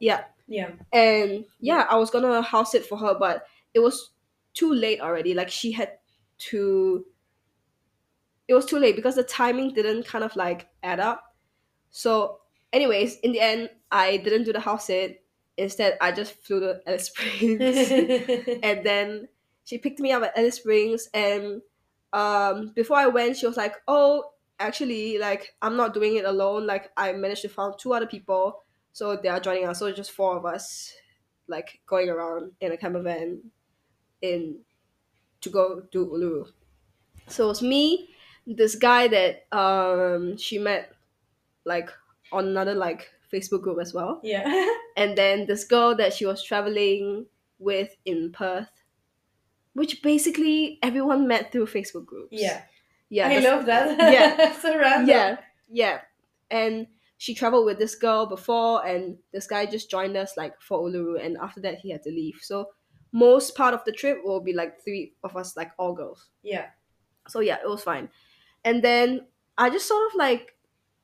yeah 0.01 0.25
Yeah. 0.47 0.71
and 0.93 1.45
yeah 1.59 1.87
i 1.89 1.95
was 1.95 2.11
gonna 2.11 2.41
house 2.41 2.75
it 2.75 2.85
for 2.85 2.97
her 2.99 3.15
but 3.17 3.47
it 3.73 3.79
was 3.79 4.11
too 4.55 4.73
late 4.73 5.01
already. 5.01 5.35
Like 5.35 5.49
she 5.51 5.71
had 5.71 5.91
to 6.49 7.05
it 8.47 8.53
was 8.53 8.65
too 8.65 8.79
late 8.79 8.95
because 8.95 9.15
the 9.15 9.23
timing 9.23 9.73
didn't 9.73 10.05
kind 10.05 10.23
of 10.23 10.35
like 10.35 10.67
add 10.81 10.99
up. 10.99 11.35
So 11.91 12.39
anyways 12.73 13.17
in 13.19 13.31
the 13.31 13.39
end 13.39 13.69
i 13.91 14.17
didn't 14.17 14.43
do 14.43 14.51
the 14.51 14.59
house 14.59 14.87
sit 14.87 15.23
instead 15.55 15.97
i 16.01 16.11
just 16.11 16.33
flew 16.43 16.59
to 16.61 16.81
alice 16.87 17.05
springs. 17.05 17.91
And 18.63 18.85
then 18.85 19.27
she 19.63 19.77
picked 19.77 19.99
me 19.99 20.11
up 20.11 20.23
at 20.23 20.37
alice 20.37 20.55
springs. 20.55 21.09
And 21.13 21.61
um 22.13 22.71
before 22.75 22.97
i 22.97 23.07
went 23.07 23.37
she 23.37 23.47
was 23.47 23.57
like 23.57 23.75
oh 23.87 24.31
actually 24.59 25.17
like 25.17 25.53
i'm 25.61 25.75
not 25.75 25.93
doing 25.93 26.15
it 26.15 26.25
alone. 26.25 26.65
Like 26.65 26.91
i 26.97 27.11
managed 27.11 27.41
to 27.43 27.49
find 27.49 27.73
two 27.77 27.93
other 27.93 28.07
people 28.07 28.63
so 28.95 29.17
they 29.21 29.27
are 29.27 29.41
joining 29.41 29.67
us 29.67 29.79
so 29.79 29.87
it's 29.87 29.97
just 29.97 30.11
four 30.11 30.37
of 30.37 30.45
us 30.45 30.93
like 31.49 31.81
going 31.85 32.09
around 32.09 32.51
in 32.61 32.71
a 32.71 32.77
camper 32.77 33.01
van 33.01 33.41
in 34.21 34.55
to 35.41 35.49
go 35.49 35.83
do 35.91 36.05
uluru 36.07 36.45
so 37.27 37.43
it 37.43 37.47
was 37.47 37.61
me 37.61 38.09
this 38.47 38.75
guy 38.75 39.05
that 39.09 39.45
um 39.51 40.37
she 40.37 40.57
met 40.57 40.93
like 41.65 41.89
on 42.31 42.47
another 42.47 42.73
like 42.73 43.11
facebook 43.31 43.61
group 43.61 43.79
as 43.81 43.93
well 43.93 44.21
yeah. 44.23 44.45
and 44.97 45.17
then 45.17 45.45
this 45.45 45.65
girl 45.65 45.93
that 45.93 46.13
she 46.13 46.25
was 46.25 46.41
traveling 46.41 47.25
with 47.59 47.97
in 48.05 48.31
perth 48.31 48.69
which 49.73 50.01
basically 50.01 50.79
everyone 50.81 51.27
met 51.27 51.51
through 51.51 51.65
facebook 51.65 52.05
groups 52.05 52.29
Yeah. 52.31 52.61
yeah 53.09 53.27
I 53.27 53.39
love 53.39 53.65
that. 53.65 54.13
Yeah. 54.13 54.53
so 54.61 54.77
random. 54.79 55.09
yeah 55.09 55.37
yeah 55.69 55.99
and 56.49 56.87
she 57.17 57.33
traveled 57.33 57.65
with 57.65 57.79
this 57.79 57.95
girl 57.95 58.25
before 58.25 58.85
and 58.85 59.17
this 59.31 59.47
guy 59.47 59.65
just 59.65 59.89
joined 59.89 60.17
us 60.17 60.35
like 60.37 60.59
for 60.61 60.79
uluru 60.81 61.23
and 61.23 61.37
after 61.37 61.61
that 61.61 61.79
he 61.79 61.91
had 61.91 62.03
to 62.03 62.09
leave. 62.09 62.39
So 62.41 62.69
most 63.11 63.55
part 63.55 63.73
of 63.73 63.83
the 63.85 63.91
trip 63.93 64.19
will 64.23 64.41
be 64.41 64.53
like 64.53 64.83
three 64.83 65.13
of 65.23 65.37
us 65.37 65.55
like 65.55 65.71
all 65.79 65.93
girls. 65.93 66.29
Yeah. 66.43 66.67
so 67.27 67.39
yeah 67.39 67.57
it 67.63 67.69
was 67.69 67.83
fine. 67.83 68.09
And 68.63 68.83
then 68.83 69.27
i 69.57 69.69
just 69.69 69.87
sort 69.87 70.05
of 70.11 70.15
like 70.17 70.55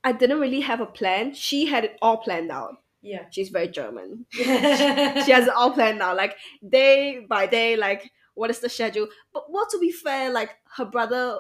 i 0.03 0.12
didn't 0.12 0.39
really 0.39 0.62
have 0.62 0.82
a 0.82 0.86
plan. 0.86 1.34
She 1.34 1.65
had 1.68 1.86
it 1.86 1.98
all 2.01 2.18
planned 2.18 2.51
out. 2.51 2.75
Yeah. 3.01 3.25
she's 3.32 3.50
very 3.50 3.68
german. 3.70 4.25
She 4.30 4.44
she 5.24 5.32
has 5.32 5.48
it 5.48 5.53
all 5.56 5.72
planned 5.72 6.01
out 6.01 6.18
like 6.18 6.36
day 6.68 7.25
by 7.27 7.48
day 7.48 7.77
like 7.77 8.12
what 8.34 8.50
is 8.50 8.60
the 8.60 8.70
schedule? 8.70 9.08
But 9.34 9.46
well 9.50 9.68
to 9.72 9.80
be 9.80 9.91
fair 9.91 10.30
like 10.32 10.51
her 10.75 10.86
brother 10.86 11.38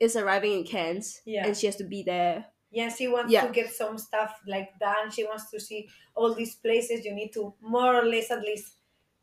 is 0.00 0.16
arriving 0.16 0.52
in 0.52 0.64
cairns 0.64 1.20
Yeah. 1.24 1.46
and 1.46 1.56
she 1.56 1.66
has 1.66 1.76
to 1.76 1.84
be 1.84 2.02
there 2.02 2.46
Yeah, 2.76 2.90
she 2.90 3.08
wants 3.08 3.32
Yeah. 3.32 3.46
to 3.46 3.52
get 3.52 3.72
some 3.72 3.96
stuff 3.98 4.32
like 4.46 4.78
done. 4.78 5.10
She 5.10 5.24
wants 5.24 5.50
to 5.50 5.58
see 5.58 5.88
all 6.14 6.34
these 6.34 6.56
places. 6.56 7.04
You 7.06 7.14
need 7.14 7.32
to 7.32 7.54
more 7.60 7.94
or 7.96 8.04
less 8.04 8.30
at 8.30 8.42
least 8.42 8.74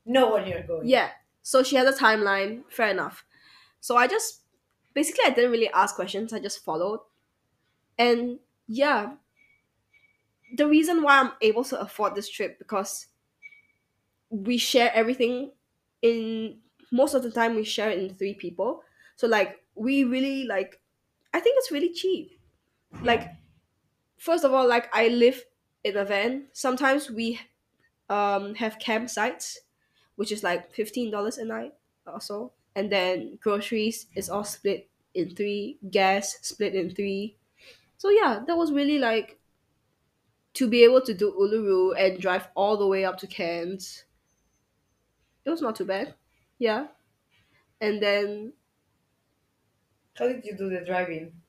know 0.05 0.31
where 0.31 0.45
you're 0.47 0.63
going. 0.63 0.87
Yeah. 0.87 1.11
So 1.43 1.61
she 1.61 1.75
has 1.75 1.87
a 1.87 1.97
timeline. 2.03 2.63
Fair 2.69 2.89
enough. 2.89 3.23
So 3.79 3.95
I 3.95 4.07
just 4.07 4.41
basically 4.95 5.25
I 5.27 5.29
didn't 5.35 5.51
really 5.51 5.69
ask 5.69 5.93
questions. 5.95 6.33
I 6.33 6.39
just 6.39 6.63
followed. 6.65 7.01
And 7.99 8.39
yeah, 8.67 9.13
the 10.57 10.67
reason 10.67 11.03
why 11.03 11.19
I'm 11.19 11.31
able 11.41 11.63
to 11.65 11.79
afford 11.79 12.15
this 12.15 12.29
trip 12.29 12.57
because 12.57 13.07
we 14.31 14.57
share 14.57 14.91
everything 14.95 15.51
in 16.01 16.57
most 16.91 17.13
of 17.13 17.21
the 17.23 17.31
time 17.31 17.55
we 17.55 17.63
share 17.63 17.91
it 17.91 17.99
in 17.99 18.15
three 18.15 18.33
people. 18.33 18.81
So 19.15 19.27
like 19.27 19.59
we 19.75 20.03
really 20.05 20.45
like 20.45 20.81
I 21.33 21.39
think 21.39 21.55
it's 21.59 21.71
really 21.71 21.93
cheap. 21.93 22.39
Like 23.01 23.29
first 24.23 24.43
of 24.45 24.53
all, 24.53 24.67
like 24.67 24.89
I 24.95 25.09
live 25.09 25.45
in 25.83 25.97
a 25.97 26.05
van. 26.05 26.47
Sometimes 26.53 27.09
we 27.11 27.39
um 28.09 28.55
have 28.55 28.79
campsites, 28.79 29.57
which 30.15 30.31
is 30.31 30.43
like 30.43 30.73
fifteen 30.73 31.11
dollars 31.11 31.37
a 31.37 31.45
night 31.45 31.73
or 32.07 32.21
so. 32.21 32.53
And 32.75 32.91
then 32.91 33.37
groceries 33.41 34.07
is 34.15 34.29
all 34.29 34.43
split 34.45 34.89
in 35.13 35.35
three, 35.35 35.79
gas 35.91 36.37
split 36.41 36.75
in 36.75 36.89
three. 36.95 37.37
So 37.97 38.09
yeah, 38.09 38.43
that 38.47 38.57
was 38.57 38.71
really 38.71 38.99
like 38.99 39.39
to 40.55 40.67
be 40.67 40.83
able 40.83 41.01
to 41.01 41.13
do 41.13 41.31
Uluru 41.31 41.93
and 41.97 42.19
drive 42.19 42.47
all 42.55 42.77
the 42.77 42.87
way 42.87 43.05
up 43.05 43.17
to 43.19 43.27
Cairns. 43.27 44.05
It 45.45 45.49
was 45.51 45.61
not 45.61 45.77
too 45.77 45.85
bad. 45.85 46.15
Yeah. 46.57 46.87
And 47.81 48.01
then 48.01 48.53
How 50.15 50.27
did 50.27 50.43
you 50.43 50.57
do 50.57 50.71
the 50.71 50.83
driving? 50.83 51.42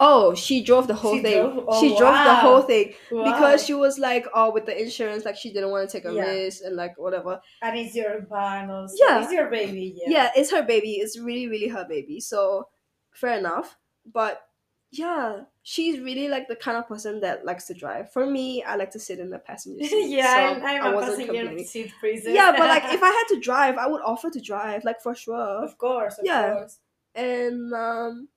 Oh, 0.00 0.34
she 0.34 0.62
drove 0.62 0.86
the 0.88 0.94
whole 0.94 1.16
She 1.16 1.22
thing. 1.22 1.40
drove? 1.42 1.64
Oh, 1.68 1.80
she 1.80 1.88
drove 1.96 2.14
the 2.24 2.34
whole 2.34 2.62
thing 2.62 2.94
Wow. 3.10 3.24
because 3.32 3.64
she 3.64 3.74
was 3.74 3.98
like, 3.98 4.26
oh, 4.34 4.50
with 4.52 4.66
the 4.66 4.80
insurance, 4.80 5.24
like 5.24 5.36
she 5.36 5.52
didn't 5.52 5.70
want 5.70 5.88
to 5.88 5.92
take 5.96 6.04
a 6.04 6.12
Yeah. 6.12 6.24
risk 6.26 6.64
and 6.64 6.76
like 6.76 6.98
whatever. 6.98 7.40
and 7.62 7.78
it's 7.78 7.94
your 7.94 8.26
van 8.28 8.70
also. 8.70 8.96
Yeah. 9.00 9.22
It's 9.22 9.32
your 9.32 9.48
baby. 9.50 9.94
Yeah. 9.96 10.10
Yeah. 10.10 10.30
it's 10.36 10.50
her 10.50 10.62
baby. 10.62 10.94
It's 10.94 11.18
really, 11.18 11.46
really 11.48 11.68
her 11.68 11.86
baby. 11.88 12.20
So 12.20 12.68
fair 13.12 13.38
enough. 13.38 13.76
But 14.12 14.42
yeah, 14.90 15.40
she's 15.62 15.98
really 15.98 16.28
like 16.28 16.46
the 16.46 16.54
kind 16.56 16.76
of 16.76 16.86
person 16.86 17.20
that 17.20 17.44
likes 17.44 17.66
to 17.66 17.74
drive. 17.74 18.12
For 18.12 18.26
me, 18.26 18.62
I 18.62 18.76
like 18.76 18.90
to 18.92 18.98
sit 19.00 19.18
in 19.18 19.30
the 19.30 19.38
passenger 19.38 19.84
seat. 19.88 20.08
yeah, 20.10 20.34
so 20.34 20.40
I'm, 20.60 20.66
I'm 20.66 20.82
I 20.84 20.90
a 20.90 20.94
wasn't 20.94 21.18
passenger 21.18 21.38
complaining. 21.40 21.66
seat 21.66 21.92
princess. 21.98 22.32
Yeah, 22.34 22.52
but 22.56 22.68
like 22.68 22.84
if 22.92 23.02
I 23.02 23.08
had 23.08 23.24
to 23.34 23.40
drive, 23.48 23.76
I 23.76 23.86
would 23.86 24.02
offer 24.02 24.30
to 24.30 24.40
drive, 24.40 24.84
like 24.84 25.00
for 25.00 25.14
sure. 25.14 25.34
of 25.64 25.78
course, 25.78 26.18
of 26.18 26.26
Yeah. 26.26 26.52
course. 26.54 26.78
And 27.16 27.72
um 27.72 28.28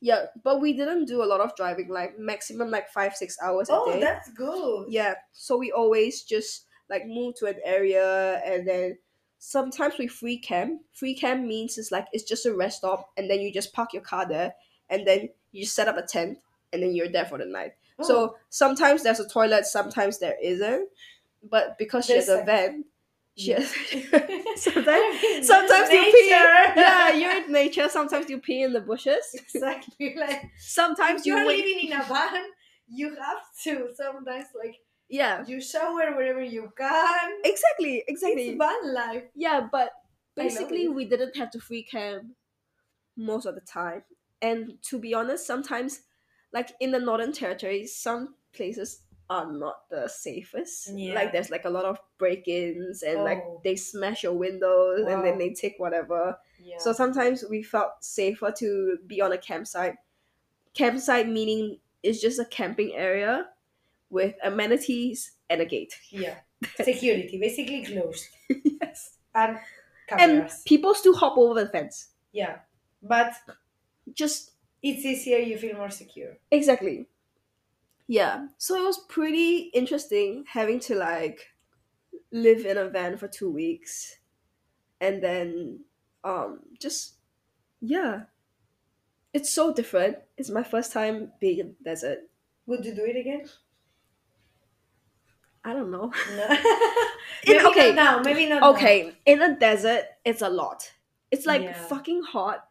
yeah, 0.00 0.26
but 0.44 0.60
we 0.60 0.72
didn't 0.72 1.06
do 1.06 1.22
a 1.22 1.26
lot 1.26 1.40
of 1.40 1.54
driving, 1.56 1.88
like 1.88 2.18
maximum 2.18 2.70
like 2.70 2.88
five, 2.88 3.14
six 3.14 3.36
hours 3.42 3.68
a 3.68 3.72
Oh, 3.74 3.92
day. 3.92 4.00
that's 4.00 4.30
good. 4.32 4.86
Yeah. 4.88 5.14
So 5.32 5.56
we 5.56 5.72
always 5.72 6.22
just 6.22 6.66
like 6.88 7.06
move 7.06 7.34
to 7.36 7.46
an 7.46 7.56
area 7.64 8.40
and 8.44 8.66
then 8.66 8.98
sometimes 9.38 9.98
we 9.98 10.06
free 10.06 10.38
camp. 10.38 10.82
Free 10.92 11.14
camp 11.14 11.44
means 11.44 11.78
it's 11.78 11.90
like 11.90 12.06
it's 12.12 12.24
just 12.24 12.46
a 12.46 12.54
rest 12.54 12.78
stop 12.78 13.10
and 13.16 13.28
then 13.30 13.40
you 13.40 13.52
just 13.52 13.72
park 13.72 13.92
your 13.92 14.02
car 14.02 14.26
there 14.28 14.54
and 14.88 15.06
then 15.06 15.28
you 15.52 15.66
set 15.66 15.88
up 15.88 15.96
a 15.96 16.02
tent 16.02 16.38
and 16.72 16.82
then 16.82 16.94
you're 16.94 17.08
there 17.08 17.24
for 17.24 17.38
the 17.38 17.46
night. 17.46 17.72
Oh, 17.98 18.04
So 18.04 18.36
sometimes 18.50 19.02
there's 19.02 19.20
a 19.20 19.28
toilet, 19.28 19.66
sometimes 19.66 20.18
there 20.18 20.36
isn't. 20.42 20.88
But 21.42 21.76
because 21.78 22.06
she 22.06 22.14
has 22.14 22.28
a 22.28 22.40
a- 22.40 22.44
van, 22.44 22.84
has 23.46 23.70
sometimes 24.56 25.46
sometimes 25.46 25.90
you 25.90 26.04
pee 26.12 26.28
yeah, 26.30 27.10
you're 27.12 27.44
in 27.44 27.52
nature, 27.52 27.88
sometimes 27.88 28.28
you 28.28 28.38
pee 28.40 28.62
in 28.62 28.72
the 28.72 28.80
bushes. 28.80 29.24
exactly 29.34 30.14
like 30.18 30.50
Sometimes 30.56 31.26
you 31.26 31.34
you're 31.34 31.46
wait 31.46 31.64
living 31.64 31.86
in 31.88 31.92
a 31.92 32.02
van. 32.04 32.44
You 32.88 33.14
have 33.16 33.42
to 33.64 33.92
sometimes 33.94 34.48
like 34.58 34.80
Yeah. 35.08 35.44
you 35.46 35.60
shower 35.60 36.14
wherever 36.16 36.42
you 36.42 36.72
can. 36.76 37.40
Exactly, 37.44 38.04
exactly. 38.08 38.48
It's 38.48 38.58
van 38.58 38.94
life. 38.94 39.24
Yeah, 39.34 39.68
but 39.70 39.92
basically 40.34 40.88
we 40.88 41.04
didn't 41.04 41.36
have 41.36 41.50
to 41.52 41.60
free 41.60 41.82
camp 41.82 42.34
most 43.16 43.46
of 43.46 43.54
the 43.54 43.60
time. 43.60 44.04
And 44.40 44.80
to 44.84 44.98
be 44.98 45.14
honest, 45.14 45.46
sometimes 45.46 46.02
like 46.52 46.70
in 46.80 46.92
the 46.92 46.98
northern 47.00 47.32
territory, 47.32 47.86
some 47.86 48.36
places 48.52 49.02
are 49.30 49.50
not 49.52 49.88
the 49.90 50.08
safest. 50.08 50.90
Yeah. 50.94 51.14
Like 51.14 51.32
there's 51.32 51.50
like 51.50 51.64
a 51.66 51.70
lot 51.70 51.84
of 51.84 51.98
break-ins 52.18 53.02
and 53.02 53.24
like 53.24 53.42
Oh. 53.46 53.60
they 53.64 53.76
smash 53.76 54.22
your 54.22 54.32
windows 54.32 55.06
and 55.06 55.24
then 55.24 55.36
they 55.38 55.52
take 55.52 55.74
whatever. 55.78 56.38
Yeah. 56.62 56.76
So 56.78 56.92
sometimes 56.92 57.44
we 57.48 57.62
felt 57.62 57.90
safer 58.00 58.50
to 58.58 58.96
be 59.06 59.20
on 59.20 59.32
a 59.32 59.38
campsite. 59.38 59.96
Campsite 60.74 61.28
meaning 61.28 61.78
it's 62.02 62.20
just 62.20 62.38
a 62.38 62.44
camping 62.44 62.92
area 62.94 63.46
with 64.10 64.34
amenities 64.42 65.32
and 65.50 65.60
a 65.60 65.66
gate. 65.66 65.94
yeah. 66.10 66.36
Security, 66.82 67.38
basically 67.38 67.84
closed. 67.84 68.26
yes. 68.80 69.16
And 69.34 69.58
cameras. 70.08 70.52
And 70.54 70.64
people 70.66 70.94
still 70.94 71.14
hop 71.14 71.36
over 71.36 71.62
the 71.64 71.68
fence. 71.68 72.08
yeah. 72.32 72.58
But 73.02 73.34
Just 74.14 74.52
it's 74.82 75.04
easier, 75.04 75.38
you 75.38 75.58
feel 75.58 75.76
more 75.76 75.90
secure. 75.90 76.38
exactly. 76.50 77.06
Yeah. 78.08 78.48
So 78.56 78.74
it 78.74 78.82
was 78.84 78.98
pretty 79.08 79.70
interesting 79.74 80.44
having 80.48 80.80
to 80.80 80.96
like 80.96 81.46
live 82.32 82.66
in 82.66 82.76
a 82.78 82.88
van 82.88 83.16
for 83.16 83.28
two 83.28 83.50
weeks 83.50 84.16
and 85.00 85.22
then 85.22 85.80
um 86.24 86.60
just 86.80 87.14
yeah. 87.80 88.22
It's 89.34 89.52
so 89.52 89.72
different. 89.72 90.16
It's 90.38 90.50
my 90.50 90.62
first 90.62 90.92
time 90.92 91.32
being 91.38 91.58
in 91.60 91.76
the 91.78 91.84
desert. 91.90 92.20
Would 92.66 92.84
you 92.84 92.94
do 92.94 93.04
it 93.04 93.16
again? 93.16 93.46
I 95.64 95.74
don't 95.74 95.90
know. 95.90 96.12
No. 96.36 96.46
In- 97.46 97.56
maybe 97.56 97.66
okay. 97.66 97.92
not 97.92 97.94
now. 97.94 98.20
Maybe 98.22 98.46
not 98.46 98.60
now. 98.62 98.70
Okay, 98.72 99.12
in 99.26 99.38
the 99.38 99.56
desert, 99.60 100.04
it's 100.24 100.42
a 100.42 100.48
lot. 100.48 100.90
It's 101.30 101.46
like 101.46 101.62
Yeah. 101.62 101.72
fucking 101.74 102.22
hot 102.22 102.66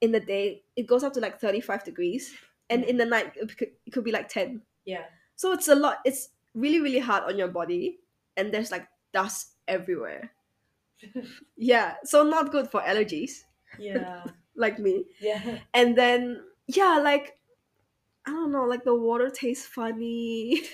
in 0.00 0.12
the 0.12 0.20
day. 0.20 0.62
It 0.76 0.86
goes 0.86 1.02
up 1.02 1.14
to 1.14 1.20
like 1.20 1.40
35 1.40 1.84
degrees. 1.84 2.34
And 2.70 2.84
in 2.84 2.96
the 2.96 3.06
night, 3.06 3.32
it 3.36 3.56
could, 3.56 3.68
it 3.86 3.90
could 3.92 4.04
be 4.04 4.12
like 4.12 4.28
10. 4.28 4.60
Yeah. 4.84 5.04
So 5.36 5.52
it's 5.52 5.68
a 5.68 5.74
lot. 5.74 5.98
It's 6.04 6.30
really, 6.54 6.80
really 6.80 6.98
hard 6.98 7.24
on 7.24 7.38
your 7.38 7.48
body. 7.48 7.98
And 8.36 8.52
there's 8.52 8.70
like 8.70 8.86
dust 9.12 9.52
everywhere. 9.66 10.30
yeah, 11.56 11.94
so 12.04 12.22
not 12.24 12.50
good 12.50 12.70
for 12.70 12.80
allergies, 12.80 13.42
Yeah. 13.78 14.24
like 14.56 14.78
me. 14.78 15.04
Yeah. 15.20 15.58
And 15.74 15.96
then, 15.96 16.42
yeah, 16.66 16.98
like, 16.98 17.38
I 18.26 18.30
don't 18.30 18.52
know, 18.52 18.64
like 18.64 18.84
the 18.84 18.94
water 18.94 19.30
tastes 19.30 19.66
funny. 19.66 20.62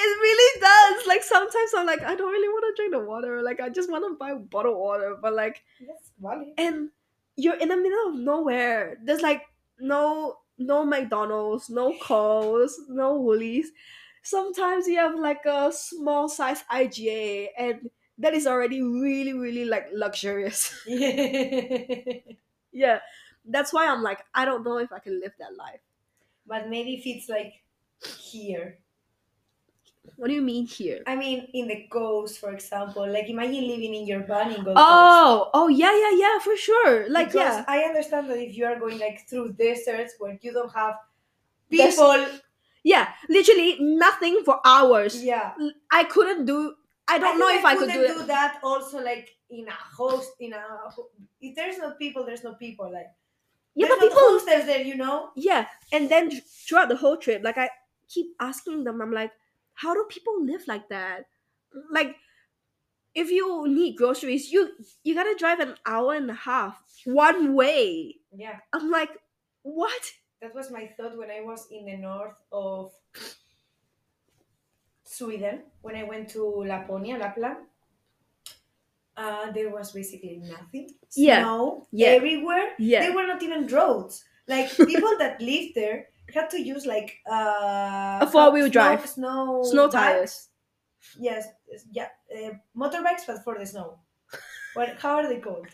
It 0.00 0.20
really 0.20 0.60
does. 0.60 1.06
Like 1.06 1.22
sometimes 1.22 1.70
I'm 1.76 1.86
like, 1.86 2.02
I 2.02 2.14
don't 2.14 2.30
really 2.30 2.48
want 2.48 2.64
to 2.64 2.80
drink 2.80 2.92
the 2.92 3.00
water. 3.00 3.42
Like 3.42 3.60
I 3.60 3.68
just 3.68 3.90
want 3.90 4.04
to 4.04 4.16
buy 4.16 4.34
bottled 4.34 4.76
water. 4.76 5.16
But 5.20 5.34
like, 5.34 5.62
That's 5.86 6.12
valid. 6.20 6.48
and 6.56 6.90
you're 7.38 7.56
in 7.58 7.70
the 7.70 7.78
middle 7.78 8.10
of 8.10 8.16
nowhere. 8.16 8.98
There's 9.02 9.22
like 9.22 9.44
no 9.80 10.40
no 10.58 10.84
McDonald's, 10.84 11.70
no 11.70 11.94
Coles, 12.02 12.80
no 12.90 13.16
Woolies. 13.20 13.72
Sometimes 14.22 14.88
you 14.88 14.98
have 14.98 15.16
like 15.16 15.46
a 15.46 15.72
small 15.72 16.28
size 16.28 16.64
IGA, 16.72 17.48
and 17.58 17.90
that 18.18 18.34
is 18.34 18.46
already 18.46 18.82
really 18.82 19.34
really 19.34 19.66
like 19.66 19.88
luxurious. 19.92 20.74
Yeah. 20.86 22.18
yeah, 22.72 23.00
that's 23.44 23.72
why 23.72 23.88
I'm 23.88 24.02
like, 24.02 24.24
I 24.34 24.44
don't 24.44 24.64
know 24.64 24.78
if 24.78 24.92
I 24.92 25.00
can 25.00 25.20
live 25.20 25.32
that 25.38 25.56
life. 25.56 25.80
but 26.46 26.68
maybe 26.70 26.94
if 26.96 27.06
it's 27.06 27.28
like 27.30 27.64
here. 28.04 28.78
What 30.16 30.28
do 30.28 30.34
you 30.34 30.42
mean 30.42 30.66
here? 30.66 31.02
I 31.06 31.16
mean, 31.16 31.48
in 31.54 31.68
the 31.68 31.86
coast, 31.90 32.38
for 32.38 32.52
example. 32.52 33.10
Like, 33.10 33.28
imagine 33.28 33.66
living 33.68 33.94
in 33.94 34.06
your 34.06 34.22
van 34.24 34.48
in 34.52 34.64
Gold 34.64 34.76
Coast. 34.76 34.86
Oh, 34.88 35.50
oh 35.54 35.68
yeah, 35.68 35.92
yeah, 35.96 36.16
yeah, 36.16 36.38
for 36.40 36.56
sure. 36.56 37.08
Like 37.10 37.28
because 37.32 37.56
yeah. 37.58 37.64
I 37.68 37.80
understand 37.82 38.28
that 38.30 38.38
if 38.38 38.56
you 38.56 38.64
are 38.66 38.78
going 38.78 38.98
like 38.98 39.28
through 39.28 39.52
deserts 39.54 40.14
where 40.18 40.38
you 40.40 40.52
don't 40.52 40.72
have 40.74 40.94
There's- 41.70 41.94
people, 41.96 42.26
Yeah, 42.84 43.08
literally 43.28 43.76
nothing 43.80 44.42
for 44.44 44.60
hours. 44.64 45.22
yeah. 45.22 45.52
I 45.90 46.04
couldn't 46.04 46.46
do. 46.46 46.74
I 47.08 47.18
don't 47.18 47.38
think 47.38 47.40
know 47.40 47.48
if 47.58 47.64
I 47.64 47.74
could 47.76 47.90
do 47.90 48.02
it. 48.02 48.26
that 48.26 48.60
also 48.62 49.02
like 49.02 49.30
in 49.50 49.66
a 49.66 49.72
host 49.72 50.32
in 50.40 50.52
a 50.52 50.62
if 51.40 51.56
there's 51.56 51.78
no 51.78 51.92
people, 51.92 52.24
there's 52.24 52.44
no 52.44 52.54
people. 52.54 52.90
Like 52.92 53.08
Yeah, 53.74 53.86
there's 53.88 53.98
but 53.98 54.08
people. 54.08 54.18
hostels 54.20 54.66
there, 54.66 54.82
you 54.82 54.96
know. 54.96 55.30
Yeah, 55.36 55.66
and 55.92 56.08
then 56.08 56.30
throughout 56.30 56.88
the 56.88 56.96
whole 56.96 57.16
trip, 57.16 57.42
like 57.42 57.56
I 57.58 57.70
keep 58.08 58.26
asking 58.40 58.84
them, 58.84 59.00
I'm 59.00 59.12
like, 59.12 59.32
how 59.78 59.94
do 59.94 60.04
people 60.10 60.44
live 60.44 60.66
like 60.66 60.88
that? 60.90 61.26
Like, 61.90 62.16
if 63.14 63.30
you 63.30 63.66
need 63.68 63.96
groceries, 63.96 64.50
you 64.50 64.70
you 65.04 65.14
gotta 65.14 65.36
drive 65.38 65.60
an 65.60 65.74
hour 65.86 66.14
and 66.14 66.30
a 66.30 66.34
half 66.34 66.82
one 67.04 67.54
way. 67.54 68.16
Yeah, 68.34 68.58
I'm 68.72 68.90
like, 68.90 69.10
what? 69.62 70.02
that 70.40 70.54
was 70.54 70.70
my 70.70 70.86
thought 70.96 71.18
when 71.18 71.30
I 71.30 71.40
was 71.42 71.66
in 71.70 71.84
the 71.86 71.96
north 71.96 72.36
of 72.52 72.92
Sweden 75.04 75.62
when 75.82 75.96
I 75.96 76.04
went 76.04 76.28
to 76.30 76.42
Laponia, 76.64 77.18
Lapland. 77.18 77.56
Uh, 79.16 79.50
there 79.50 79.70
was 79.70 79.90
basically 79.92 80.40
nothing. 80.44 80.90
Yeah. 81.16 81.42
Snow 81.42 81.88
Yeah. 81.90 82.08
everywhere. 82.08 82.74
Yeah. 82.78 83.00
They 83.08 83.14
were 83.14 83.26
not 83.26 83.42
even 83.42 83.66
roads. 83.66 84.24
Like 84.46 84.70
people 84.76 85.18
that 85.18 85.40
lived 85.40 85.74
there 85.74 86.06
had 86.34 86.50
to 86.50 86.60
use 86.60 86.84
like 86.86 87.18
uh, 87.30 88.18
A 88.22 88.28
four-wheel 88.30 88.68
drive. 88.68 89.06
snow 89.08 89.62
Snow 89.64 89.88
tires. 89.88 90.48
Yes, 91.18 91.46
yeah, 91.92 92.08
uh, 92.34 92.50
motorbikes, 92.76 93.24
but 93.26 93.42
for 93.44 93.58
the 93.58 93.66
snow. 93.66 93.98
What? 94.74 94.96
How 95.00 95.16
are 95.16 95.28
they 95.28 95.38
called? 95.40 95.66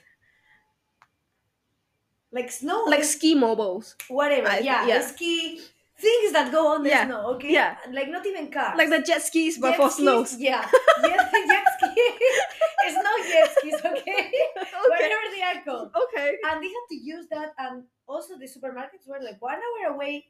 Like 2.33 2.51
snow, 2.51 2.85
Like 2.87 3.05
ski 3.05 3.35
mobiles. 3.35 3.95
whatever. 4.09 4.49
I- 4.49 4.59
yeah, 4.59 4.87
yeah. 4.87 5.01
ski 5.01 5.61
things 5.97 6.33
that 6.33 6.51
go 6.51 6.67
on 6.75 6.83
the 6.83 6.91
Yeah, 6.91 7.07
snow. 7.07 7.27
Okay. 7.35 7.53
yeah. 7.53 7.77
Like 7.93 8.11
not 8.11 8.27
even 8.27 8.51
cars. 8.51 8.77
Like 8.77 8.91
the 8.91 9.01
jet 9.03 9.23
skis, 9.23 9.59
but 9.59 9.71
Jet 9.71 9.77
for 9.77 9.91
skis, 9.91 10.03
snows. 10.03 10.37
Yeah. 10.41 10.63
Jet, 11.03 11.31
jet 11.33 11.65
ski. 11.79 11.93
it's 12.87 12.99
not 13.07 13.19
jet 13.31 13.51
skis. 13.59 13.75
Okay. 13.75 13.93
okay. 13.93 14.89
Whatever 14.91 15.27
they 15.35 15.43
are 15.43 15.61
called. 15.65 15.91
Okay. 16.05 16.37
and 16.51 16.63
they 16.63 16.69
had 16.77 16.87
to 16.91 16.97
use 16.97 17.27
that 17.31 17.53
and 17.59 17.85
also 18.09 18.37
the 18.37 18.47
supermarkets 18.47 19.07
were 19.07 19.21
like 19.23 19.41
one 19.41 19.59
hour 19.67 19.95
away 19.95 20.25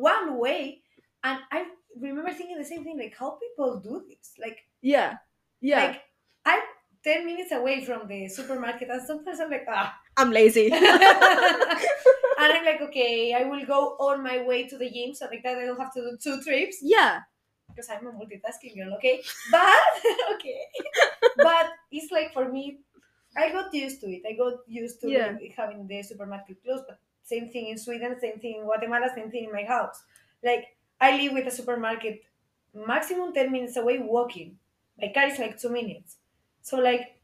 one 0.00 0.38
way 0.38 0.80
and 1.24 1.38
i 1.52 1.64
remember 2.00 2.32
thinking 2.32 2.56
the 2.58 2.64
same 2.64 2.84
thing 2.84 2.96
like 2.98 3.14
how 3.18 3.30
people 3.44 3.80
do 3.80 4.02
this 4.08 4.32
like 4.40 4.58
Yeah. 4.80 5.16
Yeah. 5.60 5.84
like 5.84 6.02
i'm 6.46 6.62
10 7.02 7.24
minutes 7.26 7.52
away 7.52 7.84
from 7.84 8.06
the 8.08 8.28
supermarket 8.28 8.88
and 8.90 9.02
sometimes 9.06 9.40
i'm 9.40 9.50
like 9.50 9.66
ah 9.68 9.94
I'm 10.16 10.30
lazy. 10.32 10.70
and 10.72 10.82
i'm 12.54 12.64
like 12.64 12.80
okay 12.88 13.34
i 13.34 13.44
will 13.44 13.64
go 13.66 13.96
on 14.08 14.22
my 14.22 14.42
way 14.42 14.66
to 14.68 14.76
the 14.78 14.90
gym 14.90 15.14
so 15.14 15.26
like 15.26 15.42
that 15.42 15.58
i 15.58 15.64
don't 15.66 15.80
have 15.80 15.92
to 15.94 16.00
do 16.00 16.16
two 16.22 16.42
trips 16.42 16.78
yeah. 16.82 17.20
because 17.68 17.88
i'm 17.90 18.06
a 18.06 18.12
multitasking 18.12 18.76
girl 18.76 18.94
okay 18.94 19.22
but 19.50 19.76
okay 20.34 20.60
but 21.36 21.66
it's 21.90 22.10
like 22.12 22.32
for 22.32 22.48
me 22.50 22.78
i 23.36 23.50
got 23.52 23.72
used 23.74 24.00
to 24.00 24.08
it 24.08 24.22
i 24.28 24.32
got 24.36 24.54
used 24.66 25.00
to 25.00 25.10
Yeah. 25.10 25.36
having 25.56 25.86
the 25.86 26.02
supermarket 26.02 26.62
closed 26.64 26.84
but 26.88 26.98
same 27.22 27.50
thing 27.50 27.68
in 27.68 27.78
sweden 27.78 28.18
same 28.20 28.38
thing 28.40 28.56
in 28.58 28.64
guatemala 28.64 29.08
same 29.14 29.30
thing 29.30 29.44
in 29.44 29.52
my 29.52 29.64
house 29.64 30.04
like 30.42 30.76
i 31.00 31.16
live 31.16 31.32
with 31.32 31.46
a 31.46 31.50
supermarket 31.50 32.22
maximum 32.74 33.32
10 33.32 33.50
minutes 33.52 33.76
away 33.76 33.98
walking 33.98 34.58
my 35.00 35.12
car 35.12 35.24
is 35.26 35.38
like 35.38 35.58
two 35.58 35.70
minutes 35.70 36.18
so 36.62 36.78
like 36.78 37.20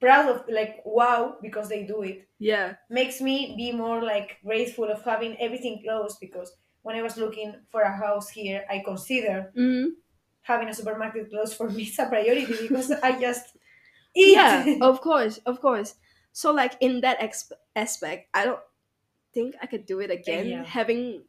proud 0.00 0.28
of 0.28 0.48
like 0.48 0.82
wow 0.84 1.36
because 1.42 1.68
they 1.68 1.84
do 1.84 2.02
it 2.02 2.28
Yeah. 2.38 2.76
makes 2.90 3.20
me 3.20 3.56
be 3.56 3.72
more 3.72 4.02
like 4.02 4.38
grateful 4.44 4.90
of 4.90 5.04
having 5.04 5.38
everything 5.40 5.82
close 5.82 6.16
because 6.18 6.56
when 6.82 6.96
I 6.96 7.02
was 7.02 7.16
looking 7.18 7.66
for 7.70 7.82
a 7.82 7.96
house 7.96 8.30
here, 8.30 8.64
I 8.70 8.80
consider 8.84 9.54
hmm 9.54 10.00
having 10.42 10.68
a 10.68 10.74
supermarket 10.74 11.30
close 11.30 11.54
for 11.54 11.70
me 11.70 11.84
is 11.84 11.98
a 11.98 12.06
priority 12.08 12.56
because 12.68 12.90
I 12.92 13.20
just 13.20 13.56
eat. 14.14 14.50
Yeah. 14.50 14.76
Of 14.80 15.00
course. 15.00 15.38
Of 15.38 15.60
course. 15.60 15.96
So 16.32 16.52
like 16.52 16.76
in 16.80 17.00
that 17.00 17.18
exp- 17.20 17.52
aspect, 17.74 18.28
I 18.34 18.44
don't 18.44 18.60
think 19.32 19.54
I 19.62 19.66
could 19.66 19.86
do 19.86 20.00
it 20.00 20.10
again. 20.10 20.46
Yeah. 20.48 20.64
Having 20.64 21.24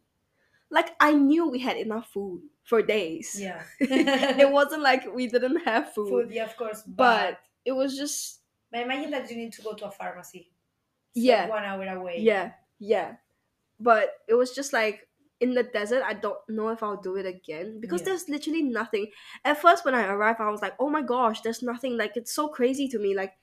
like 0.69 0.95
I 0.99 1.13
knew 1.13 1.47
we 1.49 1.59
had 1.59 1.77
enough 1.77 2.09
food 2.11 2.41
for 2.63 2.81
days. 2.81 3.35
yeah. 3.39 3.63
it 3.79 4.49
wasn't 4.51 4.81
like 4.83 5.05
we 5.13 5.27
didn't 5.27 5.57
have 5.65 5.93
food, 5.93 6.09
Food, 6.09 6.31
yeah, 6.31 6.45
of 6.45 6.55
course. 6.57 6.83
but 6.87 6.95
But, 6.97 7.39
it 7.65 7.73
was 7.73 7.97
just 7.97 8.39
but 8.71 8.81
imagine 8.81 9.11
that 9.11 9.29
you 9.29 9.37
need 9.37 9.51
to 9.53 9.61
go 9.61 9.73
to 9.73 9.85
a 9.87 9.91
pharmacy. 9.91 10.51
It's 11.15 11.25
Yeah. 11.25 11.41
Like 11.41 11.49
one 11.49 11.65
hour 11.65 11.87
away. 11.99 12.19
yeah, 12.19 12.53
yeah. 12.79 13.15
But 13.79 14.13
it 14.27 14.35
was 14.35 14.51
just 14.55 14.73
like 14.73 15.07
in 15.41 15.55
the 15.55 15.63
desert, 15.63 16.03
I 16.05 16.13
don't 16.13 16.37
know 16.47 16.69
if 16.69 16.83
I'll 16.83 17.01
do 17.01 17.15
it 17.17 17.25
again 17.25 17.79
because 17.81 18.01
Yeah. 18.01 18.05
there's 18.13 18.29
literally 18.29 18.61
nothing. 18.61 19.07
At 19.43 19.59
first, 19.59 19.83
when 19.83 19.95
I 19.95 20.05
arrived, 20.07 20.39
I 20.39 20.49
was 20.51 20.61
like, 20.61 20.75
"Oh 20.79 20.89
my 20.89 21.01
gosh, 21.01 21.41
there's 21.41 21.63
nothing!" 21.63 21.97
Like 21.97 22.15
it's 22.15 22.31
so 22.33 22.47
crazy 22.47 22.87
to 22.89 22.99
me. 22.99 23.15
Like 23.15 23.33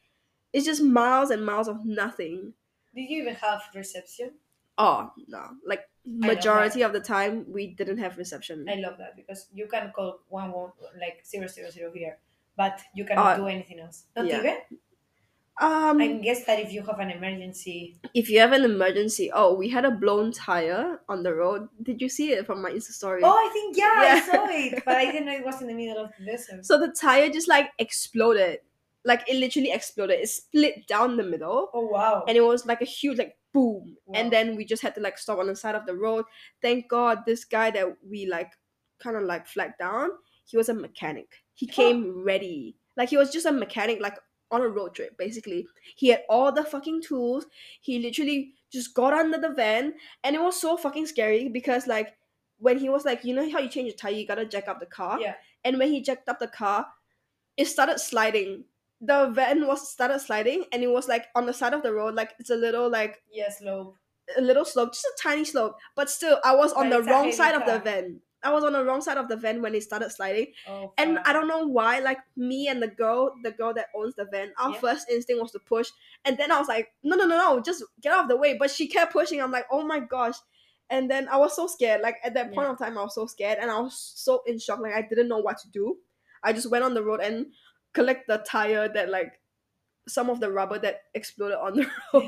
it's 0.52 0.64
just 0.64 0.80
miles 0.82 1.30
and 1.30 1.44
miles 1.44 1.66
of 1.68 1.84
nothing. 1.84 2.54
Did 2.94 3.10
you 3.10 3.22
even 3.22 3.34
have 3.34 3.62
reception? 3.74 4.32
Oh 4.78 5.12
no! 5.26 5.56
Like 5.66 5.88
majority 6.06 6.82
of 6.82 6.92
the 6.92 7.00
time, 7.00 7.44
we 7.52 7.74
didn't 7.74 7.98
have 7.98 8.16
reception. 8.16 8.66
I 8.68 8.76
love 8.76 8.96
that 8.98 9.16
because 9.16 9.48
you 9.52 9.66
can 9.66 9.90
call 9.92 10.20
one 10.28 10.52
one 10.52 10.70
like 11.00 11.26
zero 11.26 11.48
zero 11.48 11.70
zero 11.70 11.92
here, 11.92 12.18
but 12.56 12.80
you 12.94 13.04
cannot 13.04 13.34
Uh, 13.34 13.36
do 13.36 13.46
anything 13.48 13.80
else. 13.80 14.04
Not 14.16 14.26
yeah. 14.26 14.38
even. 14.38 14.56
Um, 15.60 16.00
I 16.00 16.06
guess 16.22 16.44
that 16.44 16.60
if 16.60 16.72
you 16.72 16.82
have 16.82 17.00
an 17.00 17.10
emergency. 17.10 17.96
if 18.14 18.30
you 18.30 18.38
have 18.38 18.52
an 18.52 18.62
emergency, 18.64 19.28
oh, 19.34 19.54
we 19.54 19.68
had 19.68 19.84
a 19.84 19.90
blown 19.90 20.30
tire 20.30 21.00
on 21.08 21.24
the 21.24 21.34
road. 21.34 21.68
Did 21.82 22.00
you 22.00 22.08
see 22.08 22.30
it 22.30 22.46
from 22.46 22.62
my 22.62 22.70
Insta 22.70 22.92
story? 22.92 23.22
Oh, 23.24 23.30
I 23.32 23.50
think 23.52 23.76
yeah, 23.76 24.02
Yeah. 24.04 24.14
I 24.14 24.20
saw 24.20 24.46
it, 24.48 24.84
but 24.84 24.94
I 24.96 25.06
didn't 25.10 25.26
know 25.26 25.32
it 25.32 25.44
was 25.44 25.60
in 25.60 25.66
the 25.66 25.74
middle 25.74 26.04
of 26.04 26.12
the 26.16 26.24
desert. 26.26 26.64
So 26.64 26.78
the 26.78 26.92
tire 26.92 27.28
just 27.28 27.48
like 27.48 27.72
exploded. 27.80 28.60
Like 29.04 29.28
it 29.28 29.37
literally 29.37 29.70
exploded. 29.70 30.20
It 30.20 30.28
split 30.28 30.87
down 30.87 31.16
the 31.16 31.22
middle. 31.22 31.70
oh 31.72 31.87
wow. 31.87 32.24
And 32.26 32.37
it 32.37 32.42
was 32.42 32.66
like 32.66 32.82
a 32.82 32.87
huge 32.87 33.18
like 33.18 33.37
boom. 33.52 33.96
Wow. 34.06 34.20
And 34.20 34.32
then 34.32 34.56
we 34.56 34.64
just 34.64 34.82
had 34.82 34.94
to 34.96 35.00
like 35.00 35.18
stop 35.18 35.38
on 35.38 35.46
the 35.46 35.56
side 35.56 35.74
of 35.74 35.87
the 35.87 35.94
road. 35.94 36.24
Thank 36.62 36.88
God 36.88 37.20
this 37.26 37.44
guy 37.44 37.70
that 37.70 37.87
we 38.08 38.26
like 38.26 38.52
kind 39.02 39.16
of 39.16 39.22
like 39.22 39.46
flagged 39.46 39.78
down, 39.78 40.11
he 40.46 40.56
was 40.56 40.68
a 40.68 40.74
mechanic. 40.74 41.32
He 41.54 41.66
came 41.66 42.22
ready. 42.24 42.76
Like 42.96 43.08
he 43.11 43.16
was 43.16 43.30
just 43.30 43.46
a 43.46 43.52
mechanic 43.52 44.00
like 44.00 44.18
on 44.50 44.62
a 44.62 44.68
road 44.68 44.94
trip 44.94 45.16
basically. 45.18 45.66
He 45.96 46.08
had 46.08 46.22
all 46.28 46.52
the 46.52 46.64
fucking 46.64 47.02
tools. 47.02 47.46
He 47.80 47.98
literally 48.00 48.54
just 48.72 48.94
got 48.94 49.12
under 49.14 49.38
the 49.38 49.50
van 49.50 49.94
and 50.24 50.37
it 50.37 50.42
was 50.42 50.61
so 50.61 50.76
fucking 50.76 51.06
scary 51.06 51.48
because 51.48 51.87
like 51.87 52.14
when 52.58 52.78
he 52.78 52.88
was 52.88 53.04
like, 53.04 53.24
you 53.24 53.34
know 53.34 53.48
how 53.50 53.61
you 53.61 53.68
change 53.68 53.92
a 53.92 53.96
tire, 53.96 54.12
you 54.12 54.26
gotta 54.26 54.44
jack 54.44 54.68
up 54.68 54.80
the 54.80 54.87
car. 54.87 55.20
Yeah. 55.20 55.34
And 55.64 55.78
when 55.78 55.92
he 55.92 56.00
jacked 56.00 56.28
up 56.28 56.38
the 56.38 56.48
car, 56.48 56.87
it 57.56 57.66
started 57.66 57.98
sliding. 58.00 58.64
The 59.00 59.28
van 59.30 59.66
was 59.66 59.88
started 59.90 60.18
sliding 60.20 60.64
and 60.72 60.82
it 60.82 60.88
was 60.90 61.06
like 61.08 61.26
on 61.37 61.46
the 61.46 61.52
side 61.54 61.72
of 61.74 61.82
the 61.82 61.92
road, 61.92 62.14
like 62.14 62.34
it's 62.40 62.50
a 62.50 62.56
little 62.56 62.90
like 62.90 63.22
yes, 63.32 63.58
slope. 63.61 63.96
a 64.37 64.40
little 64.40 64.64
slope, 64.64 64.92
just 64.92 65.04
a 65.04 65.12
tiny 65.22 65.44
slope. 65.44 65.76
But 65.94 66.11
still 66.11 66.38
I 66.44 66.54
was 66.56 66.72
on 66.72 66.90
But 66.90 67.04
the 67.04 67.11
wrong 67.11 67.30
side 67.32 67.54
of 67.54 67.64
the 67.64 67.78
van. 67.78 68.20
I 68.42 68.52
was 68.52 68.62
on 68.62 68.72
the 68.72 68.84
wrong 68.84 69.00
side 69.00 69.16
of 69.18 69.28
the 69.28 69.37
van 69.37 69.62
when 69.62 69.74
it 69.74 69.82
started 69.82 70.11
sliding. 70.11 70.52
Oh, 70.68 70.92
And. 70.96 71.18
I 71.20 71.32
don't 71.32 71.48
know 71.48 71.66
why, 71.66 71.98
like 71.98 72.18
me 72.37 72.68
and 72.68 72.80
the 72.80 72.87
girl, 72.87 73.34
the 73.42 73.50
girl 73.50 73.74
that 73.74 73.87
owns 73.96 74.14
the 74.14 74.26
van, 74.30 74.52
our 74.61 74.70
Yeah. 74.72 74.78
first 74.80 75.11
instinct 75.11 75.42
was 75.42 75.50
to 75.52 75.58
push. 75.58 75.90
And 76.24 76.37
then 76.38 76.52
I 76.52 76.58
was 76.58 76.68
like, 76.68 76.92
no, 77.02 77.16
no, 77.16 77.24
no, 77.26 77.37
no, 77.37 77.61
just 77.61 77.82
get 78.00 78.12
out 78.12 78.22
of 78.24 78.28
the 78.28 78.37
way. 78.37 78.56
But 78.56 78.70
she 78.70 78.87
kept 78.87 79.12
pushing. 79.12 79.40
I'm 79.42 79.50
like, 79.50 79.66
oh 79.72 79.82
my 79.84 79.98
gosh. 80.00 80.37
And 80.90 81.11
then 81.11 81.28
I 81.28 81.37
was 81.37 81.54
so 81.56 81.66
scared. 81.66 82.00
Like 82.00 82.16
at 82.24 82.34
that 82.34 82.52
point 82.54 82.66
Yeah. 82.66 82.72
of 82.72 82.78
time, 82.78 82.96
I 82.96 83.02
was 83.02 83.14
so 83.14 83.26
scared 83.26 83.58
and 83.61 83.70
I 83.72 83.80
was 83.80 83.94
so 84.16 84.42
in 84.46 84.58
shock. 84.61 84.78
Like 84.80 84.94
I 84.94 85.02
didn't 85.02 85.28
know 85.28 85.38
what 85.38 85.58
to 85.58 85.68
do. 85.70 85.98
I 86.42 86.52
just 86.52 86.70
went 86.70 86.84
on 86.84 86.94
the 86.94 87.02
road 87.02 87.20
and 87.20 87.46
collect 87.98 88.28
the 88.28 88.38
tire 88.38 88.88
that 88.88 89.08
like 89.08 89.32
some 90.08 90.30
of 90.30 90.40
the 90.40 90.50
rubber 90.50 90.78
that 90.78 91.02
exploded 91.14 91.58
on 91.58 91.74
the 91.74 91.82
road. 92.14 92.24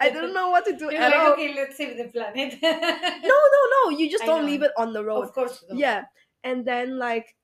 I 0.00 0.10
didn't 0.10 0.32
know 0.32 0.50
what 0.50 0.64
to 0.66 0.72
do 0.76 0.84
You're 0.92 1.02
at 1.02 1.10
like, 1.10 1.20
all. 1.20 1.32
okay, 1.34 1.54
let's 1.54 1.76
save 1.76 1.96
the 1.98 2.04
planet. 2.04 2.58
No, 2.62 3.38
no, 3.56 3.62
no. 3.76 3.98
You 3.98 4.10
just 4.10 4.24
I 4.24 4.26
don't 4.26 4.42
know. 4.42 4.50
leave 4.50 4.62
it 4.62 4.72
on 4.78 4.92
the 4.92 5.04
road. 5.04 5.22
Of 5.22 5.32
course. 5.32 5.64
Yeah. 5.72 6.04
And 6.42 6.64
then 6.64 6.98
like 6.98 7.36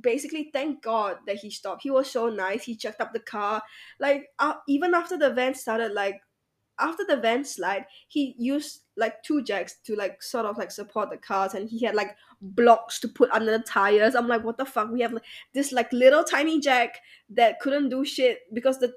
basically 0.00 0.50
thank 0.52 0.82
God 0.82 1.18
that 1.26 1.36
he 1.36 1.50
stopped. 1.50 1.82
He 1.82 1.90
was 1.90 2.10
so 2.10 2.28
nice. 2.28 2.64
He 2.64 2.76
checked 2.76 3.00
up 3.00 3.12
the 3.12 3.20
car. 3.20 3.62
Like 3.98 4.26
uh, 4.38 4.54
even 4.68 4.94
after 4.94 5.18
the 5.18 5.30
van 5.30 5.54
started 5.54 5.92
like 5.92 6.20
after 6.78 7.04
the 7.06 7.16
van 7.16 7.44
slide, 7.44 7.86
he 8.08 8.34
used 8.38 8.81
like 8.96 9.22
two 9.22 9.42
jacks 9.42 9.76
to 9.84 9.96
like 9.96 10.22
sort 10.22 10.46
of 10.46 10.58
like 10.58 10.70
support 10.70 11.10
the 11.10 11.16
cars 11.16 11.54
and 11.54 11.68
he 11.68 11.84
had 11.84 11.94
like 11.94 12.16
blocks 12.40 13.00
to 13.00 13.08
put 13.08 13.30
under 13.30 13.56
the 13.56 13.64
tires. 13.64 14.14
I'm 14.14 14.28
like, 14.28 14.44
what 14.44 14.58
the 14.58 14.64
fuck? 14.64 14.90
We 14.90 15.00
have 15.00 15.12
like, 15.12 15.24
this 15.54 15.72
like 15.72 15.92
little 15.92 16.24
tiny 16.24 16.60
jack 16.60 16.98
that 17.30 17.60
couldn't 17.60 17.88
do 17.88 18.04
shit 18.04 18.40
because 18.52 18.78
the 18.78 18.92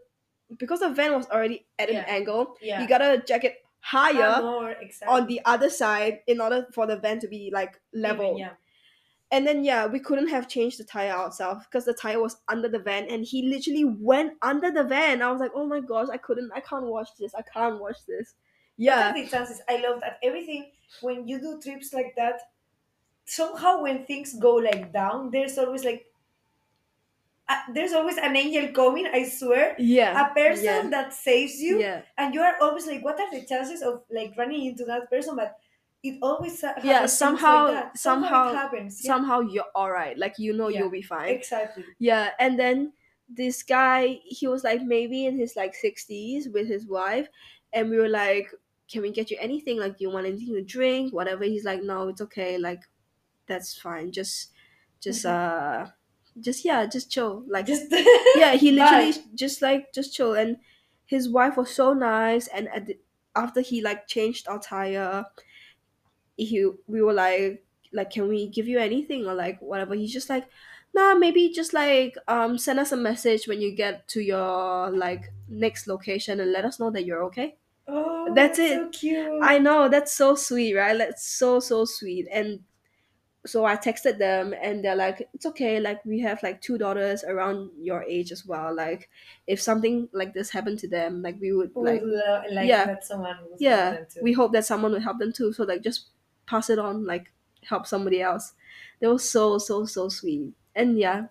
because 0.58 0.82
the 0.82 0.90
van 0.90 1.14
was 1.14 1.28
already 1.28 1.66
at 1.80 1.90
an 1.90 2.04
angle. 2.08 2.56
Yeah. 2.62 2.82
You 2.82 2.88
gotta 2.88 3.24
jack 3.26 3.44
it 3.44 3.58
higher 3.80 4.42
more 4.42 4.72
exactly. 4.72 5.16
on 5.22 5.28
the 5.28 5.42
other 5.46 5.70
side 5.70 6.20
in 6.28 6.42
order 6.42 6.68
for 6.74 6.88
the 6.88 6.98
van 6.98 7.20
to 7.20 7.28
be 7.28 7.52
like 7.54 7.80
level. 7.94 8.26
Even, 8.26 8.38
yeah. 8.38 8.50
And 9.32 9.46
then 9.46 9.64
yeah, 9.64 9.88
we 9.88 10.00
couldn't 10.00 10.28
have 10.28 10.48
changed 10.48 10.80
the 10.80 10.84
tire 10.84 11.12
ourselves 11.12 11.66
because 11.66 11.86
the 11.86 11.94
tire 11.94 12.20
was 12.20 12.38
under 12.48 12.70
the 12.70 12.80
van 12.80 13.08
and 13.10 13.26
he 13.26 13.48
literally 13.48 13.86
went 13.86 14.34
under 14.42 14.72
the 14.72 14.84
van. 14.84 15.22
I 15.22 15.32
was 15.32 15.40
like, 15.40 15.52
oh 15.56 15.66
my 15.66 15.80
gosh, 15.80 16.08
I 16.12 16.18
couldn't 16.18 16.52
I 16.54 16.60
can't 16.60 16.86
watch 16.86 17.10
this. 17.20 17.34
I 17.34 17.42
can't 17.42 17.80
watch 17.80 17.98
this. 18.08 18.36
What 18.78 18.86
Yeah. 18.86 19.10
are 19.10 19.14
the 19.14 19.28
chances? 19.28 19.62
I 19.70 19.78
love 19.78 20.02
that 20.02 20.20
everything 20.24 20.72
when 21.02 21.28
you 21.28 21.40
do 21.40 21.60
trips 21.62 21.94
like 21.94 22.14
that. 22.18 22.42
Somehow, 23.26 23.82
when 23.82 24.06
things 24.06 24.34
go 24.38 24.56
like 24.56 24.92
down, 24.94 25.32
there's 25.32 25.58
always 25.58 25.84
like 25.84 26.06
uh, 27.48 27.62
there's 27.74 27.94
always 27.94 28.18
an 28.18 28.36
angel 28.36 28.68
coming. 28.74 29.06
I 29.06 29.24
swear, 29.30 29.76
Yeah. 29.78 30.30
a 30.30 30.34
person 30.34 30.64
yeah. 30.66 30.90
that 30.90 31.14
saves 31.14 31.62
you, 31.62 31.80
Yeah. 31.80 32.02
and 32.18 32.34
you 32.34 32.42
are 32.42 32.56
always 32.60 32.88
like, 32.88 33.04
what 33.04 33.20
are 33.20 33.30
the 33.32 33.46
chances 33.46 33.84
of 33.84 34.02
like 34.10 34.34
running 34.38 34.66
into 34.66 34.84
that 34.86 35.10
person? 35.12 35.36
But 35.36 35.56
it 36.02 36.18
always 36.24 36.60
ha- 36.62 36.68
happens 36.70 36.86
Yeah, 36.86 37.00
things 37.00 37.14
somehow- 37.18 37.64
like 37.66 37.74
that. 37.76 37.98
somehow- 38.00 38.50
it 38.50 38.56
happens. 38.56 39.02
Yeah, 39.04 39.12
Somehow 39.14 39.40
you're 39.42 39.72
alright. 39.76 40.18
Like 40.18 40.40
you 40.40 40.54
know 40.54 40.70
Yeah. 40.70 40.80
you'll 40.80 40.90
be 40.90 41.04
fine. 41.04 41.30
exactly. 41.30 41.86
Yeah, 42.00 42.32
and 42.40 42.58
then 42.60 42.94
this 43.30 43.62
guy, 43.64 44.20
he 44.26 44.48
was 44.48 44.64
like 44.64 44.82
maybe 44.82 45.26
in 45.28 45.38
his 45.38 45.56
like 45.56 45.76
sixties 45.76 46.50
with 46.50 46.68
his 46.68 46.88
wife, 46.88 47.28
and 47.74 47.90
we 47.92 47.98
were 47.98 48.10
like, 48.10 48.50
"Can 48.88 49.02
we 49.02 49.12
get 49.12 49.32
you 49.32 49.38
anything? 49.40 49.80
Like, 49.80 49.98
do 49.98 50.04
you 50.04 50.10
want 50.12 50.28
anything 50.28 50.54
to 50.56 50.62
drink? 50.64 51.14
Whatever." 51.14 51.44
He's 51.46 51.66
like, 51.66 51.84
"No, 51.84 52.08
it's 52.10 52.22
okay. 52.22 52.58
Like, 52.58 52.84
that's 53.48 53.78
fine. 53.78 54.12
Just, 54.12 54.52
just 55.00 55.26
uh, 55.26 55.90
just 56.40 56.66
yeah, 56.66 56.86
just 56.86 57.12
chill. 57.12 57.44
Like, 57.48 57.66
Just 57.68 57.88
yeah, 58.36 58.56
he 58.56 58.72
literally 58.72 59.14
Bye. 59.14 59.24
just 59.36 59.62
like 59.62 59.94
just 59.94 60.14
chill." 60.16 60.34
And 60.36 60.58
his 61.06 61.30
wife 61.30 61.58
was 61.58 61.74
so 61.76 61.94
nice, 61.94 62.48
and 62.48 62.68
at 62.70 62.88
the, 62.88 63.00
after 63.36 63.62
he 63.62 63.82
like 63.82 64.08
changed 64.08 64.48
our 64.48 64.60
tire, 64.60 65.26
he 66.38 66.70
we 66.88 67.02
were 67.02 67.14
like 67.14 67.66
like 67.94 68.10
can 68.10 68.28
we 68.28 68.48
give 68.50 68.68
you 68.68 68.80
anything 68.80 69.26
or 69.26 69.34
like 69.34 69.60
whatever 69.62 69.96
he's 69.96 70.12
just 70.12 70.30
like 70.30 70.48
nah 70.94 71.14
maybe 71.16 71.50
just 71.50 71.74
like 71.74 72.18
um 72.28 72.58
send 72.58 72.80
us 72.80 72.92
a 72.92 72.98
message 72.98 73.48
when 73.48 73.62
you 73.62 73.74
get 73.76 74.08
to 74.08 74.22
your 74.22 74.90
like 74.92 75.32
next 75.48 75.88
location 75.88 76.40
and 76.40 76.52
let 76.52 76.66
us 76.66 76.80
know 76.80 76.90
that 76.92 77.06
you're 77.06 77.24
okay 77.24 77.58
Oh, 77.88 78.34
That's 78.34 78.58
that's 78.58 78.60
it. 78.60 78.78
So 78.78 78.90
cute. 78.90 79.40
i 79.44 79.60
know 79.60 79.88
that's 79.90 80.12
so 80.14 80.34
sweet 80.36 80.74
right 80.76 80.98
that's 80.98 81.24
so 81.28 81.60
so 81.60 81.86
sweet 81.86 82.28
and 82.32 82.62
so 83.46 83.66
i 83.66 83.76
texted 83.76 84.18
them 84.18 84.54
and 84.62 84.84
they're 84.84 84.96
like 84.96 85.30
it's 85.34 85.46
okay 85.46 85.80
like 85.80 86.04
we 86.06 86.20
have 86.20 86.42
like 86.44 86.62
two 86.62 86.78
daughters 86.80 87.24
around 87.24 87.70
your 87.80 88.04
age 88.04 88.32
as 88.32 88.46
well 88.46 88.74
like 88.76 89.10
if 89.48 89.62
something 89.62 90.10
like 90.14 90.34
this 90.34 90.50
happened 90.50 90.80
to 90.80 90.88
them 90.88 91.22
like 91.22 91.40
we 91.40 91.54
would 91.54 91.72
like 91.76 92.02
Would 92.02 92.12
lo- 92.12 92.44
like 92.52 92.68
yeah. 92.68 92.86
that 92.86 93.06
someone 93.06 93.38
yeah 93.60 93.92
them 93.92 94.08
too. 94.12 94.20
we 94.24 94.34
hope 94.34 94.52
that 94.54 94.66
someone 94.66 94.92
will 94.94 95.00
help 95.02 95.20
them 95.20 95.32
too 95.32 95.54
so 95.54 95.64
like 95.64 95.84
just 95.84 96.08
pass 96.48 96.70
it 96.72 96.80
on 96.80 97.06
like 97.06 97.32
help 97.64 97.86
somebody 97.86 98.22
else 98.22 98.54
they 99.00 99.08
were 99.08 99.20
so 99.20 99.60
so 99.60 99.86
so 99.86 100.10
sweet 100.10 100.54
and 100.76 100.98
yeah 100.98 101.28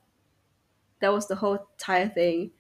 that 1.01 1.13
was 1.13 1.27
the 1.29 1.37
whole 1.37 1.55
entire 1.79 2.09
thing 2.09 2.51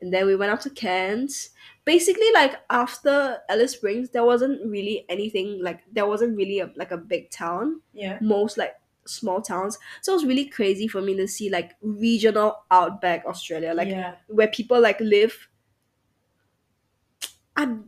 and 0.00 0.14
then 0.14 0.26
we 0.26 0.36
went 0.36 0.52
up 0.52 0.60
to 0.60 0.70
Cairns. 0.70 1.50
Basically, 1.86 2.30
like 2.34 2.56
after 2.68 3.38
Alice 3.48 3.72
Springs, 3.72 4.10
there 4.10 4.24
wasn't 4.24 4.60
really 4.66 5.06
anything 5.08 5.62
like 5.62 5.80
there 5.90 6.06
wasn't 6.06 6.36
really 6.36 6.60
a, 6.60 6.70
like 6.76 6.90
a 6.90 6.98
big 6.98 7.30
town. 7.30 7.80
yeah. 7.94 8.18
Most 8.20 8.58
like 8.58 8.74
small 9.06 9.40
towns, 9.40 9.78
so 10.02 10.12
it 10.12 10.16
was 10.16 10.26
really 10.26 10.46
crazy 10.46 10.88
for 10.88 11.00
me 11.00 11.16
to 11.16 11.26
see 11.28 11.48
like 11.48 11.76
regional 11.80 12.64
outback 12.70 13.24
Australia, 13.24 13.72
like 13.72 13.88
yeah. 13.88 14.16
where 14.26 14.48
people 14.48 14.80
like 14.80 15.00
live. 15.00 15.48
I 17.56 17.78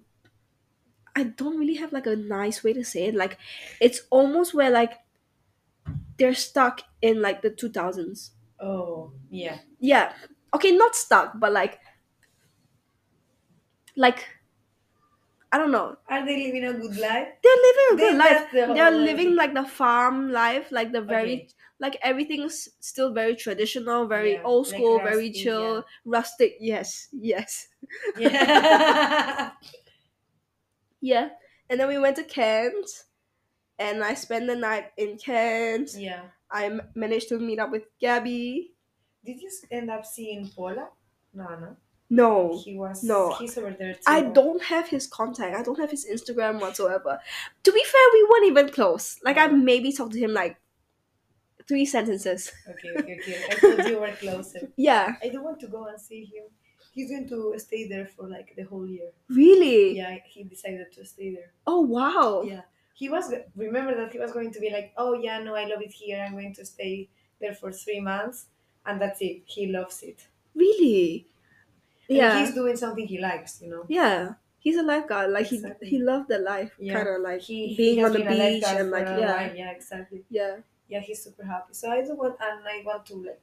I 1.16 1.24
don't 1.24 1.58
really 1.58 1.74
have 1.74 1.92
like 1.92 2.06
a 2.06 2.14
nice 2.14 2.62
way 2.62 2.72
to 2.72 2.84
say 2.84 3.06
it. 3.06 3.14
Like 3.16 3.36
it's 3.80 4.02
almost 4.10 4.54
where 4.54 4.70
like 4.70 4.92
they're 6.16 6.34
stuck 6.34 6.82
in 7.02 7.20
like 7.20 7.42
the 7.42 7.50
two 7.50 7.68
thousands. 7.68 8.32
Oh, 8.60 9.12
yeah. 9.30 9.58
Yeah. 9.80 10.12
Okay, 10.54 10.72
not 10.72 10.94
stuck, 10.94 11.38
but 11.38 11.52
like 11.52 11.80
like 13.98 14.22
I 15.50 15.56
don't 15.58 15.72
know. 15.72 15.96
Are 16.08 16.24
they 16.26 16.36
living 16.44 16.64
a 16.64 16.74
good 16.74 16.96
life? 17.00 17.28
They're 17.42 17.62
living 17.68 17.86
a 17.92 17.96
They- 17.96 18.02
good 18.10 18.18
life. 18.18 18.30
that's 18.30 18.52
the 18.52 18.74
They're 18.74 18.90
whole 18.92 19.00
living 19.00 19.34
like 19.34 19.54
the 19.54 19.64
farm 19.64 20.30
life, 20.30 20.70
like 20.70 20.92
the 20.92 21.00
very 21.00 21.34
Okay. 21.34 21.48
like 21.80 21.96
everything's 22.02 22.68
still 22.80 23.12
very 23.14 23.34
traditional, 23.36 24.06
very 24.06 24.32
Yeah, 24.34 24.42
old 24.44 24.66
like 24.68 24.74
school, 24.76 24.98
very 24.98 25.28
rustic, 25.32 25.42
chill, 25.42 25.84
rustic. 26.04 26.56
Yes, 26.60 27.08
yes. 27.12 27.68
Yeah. 28.18 29.52
Yeah. 31.00 31.30
And 31.70 31.78
then 31.80 31.88
we 31.88 31.98
went 31.98 32.16
to 32.16 32.24
Cairns, 32.24 33.04
and 33.78 34.02
I 34.02 34.14
spent 34.14 34.46
the 34.48 34.56
night 34.56 34.92
in 34.96 35.16
Cairns. 35.18 35.98
yeah. 35.98 36.22
I 36.50 36.64
m- 36.66 36.90
managed 36.94 37.28
to 37.28 37.38
meet 37.38 37.58
up 37.60 37.70
with 37.70 37.84
Gabby. 38.00 38.72
Did 39.24 39.40
you 39.40 39.50
end 39.70 39.90
up 39.90 40.04
seeing 40.06 40.48
Paula? 40.48 40.88
No, 41.34 41.44
no. 41.44 41.76
No, 42.10 42.58
He 42.64 42.74
was. 42.74 43.04
no. 43.04 43.34
He's 43.34 43.56
over 43.58 43.70
there 43.70 43.94
too. 43.94 44.00
I 44.06 44.22
don't 44.22 44.62
have 44.64 44.88
his 44.88 45.06
contact. 45.06 45.54
I 45.56 45.62
don't 45.62 45.78
have 45.78 45.90
his 45.90 46.06
Instagram 46.06 46.60
whatsoever. 46.60 47.20
To 47.64 47.72
be 47.72 47.84
fair, 47.84 48.00
we 48.14 48.22
weren't 48.30 48.46
even 48.46 48.68
close. 48.70 49.18
Like 49.22 49.36
I 49.36 49.46
maybe 49.48 49.92
talked 49.92 50.12
to 50.14 50.18
him 50.18 50.32
like 50.32 50.56
three 51.66 51.84
sentences. 51.84 52.50
Okay, 52.68 52.90
okay, 52.98 53.18
okay. 53.20 53.44
I 53.50 53.54
thought 53.56 53.88
you 53.88 54.00
were 54.00 54.12
closer. 54.12 54.70
Yeah, 54.76 55.16
I 55.22 55.28
don't 55.28 55.44
want 55.44 55.60
to 55.60 55.66
go 55.68 55.84
and 55.86 56.00
see 56.00 56.24
him. 56.24 56.44
He's 56.94 57.10
going 57.10 57.28
to 57.28 57.54
stay 57.58 57.86
there 57.86 58.06
for 58.06 58.26
like 58.26 58.54
the 58.56 58.62
whole 58.62 58.86
year. 58.86 59.10
really. 59.28 59.96
Yeah, 59.96 60.16
he 60.26 60.44
decided 60.44 60.90
to 60.94 61.04
stay 61.04 61.34
there. 61.34 61.52
Oh 61.66 61.80
wow. 61.82 62.42
Yeah. 62.42 62.62
He 62.94 63.08
was 63.08 63.32
remember 63.54 63.94
that 63.96 64.12
he 64.12 64.18
was 64.18 64.32
going 64.32 64.50
to 64.52 64.60
be 64.60 64.70
like, 64.70 64.92
oh 64.96 65.12
yeah, 65.12 65.38
no, 65.40 65.54
I 65.54 65.66
love 65.66 65.82
it 65.82 65.92
here. 65.92 66.24
I'm 66.26 66.32
going 66.32 66.54
to 66.54 66.64
stay 66.64 67.08
there 67.40 67.54
for 67.54 67.70
three 67.70 68.00
months, 68.00 68.46
and 68.86 69.00
that's 69.00 69.20
it. 69.20 69.42
He 69.44 69.66
loves 69.66 70.02
it. 70.02 70.26
Really. 70.54 71.26
And 72.08 72.16
Yeah. 72.16 72.38
he's 72.40 72.54
doing 72.54 72.76
something 72.76 73.06
he 73.06 73.18
likes, 73.18 73.60
you 73.62 73.68
know. 73.70 73.84
Yeah, 73.88 74.34
he's 74.58 74.76
a 74.76 74.82
lifeguard. 74.82 75.30
Like 75.30 75.50
Exactly. 75.52 75.88
he 75.90 75.96
he 75.98 76.02
loved 76.02 76.28
the 76.28 76.38
life, 76.38 76.72
Yeah. 76.78 76.94
kind 76.94 77.08
of 77.08 77.20
like 77.22 77.40
He 77.42 77.76
being 77.76 77.96
he 77.98 78.04
on 78.04 78.12
the 78.12 78.24
beach 78.24 78.64
and 78.64 78.90
like 78.90 79.06
yeah, 79.06 79.18
while. 79.18 79.56
yeah, 79.56 79.70
exactly. 79.70 80.24
yeah, 80.30 80.56
Yeah, 80.88 81.00
he's 81.00 81.22
super 81.22 81.44
happy. 81.44 81.74
So 81.74 81.90
I 81.90 82.02
do 82.02 82.14
want, 82.14 82.36
and 82.40 82.66
I 82.66 82.82
want 82.84 83.04
to 83.06 83.14
like 83.16 83.40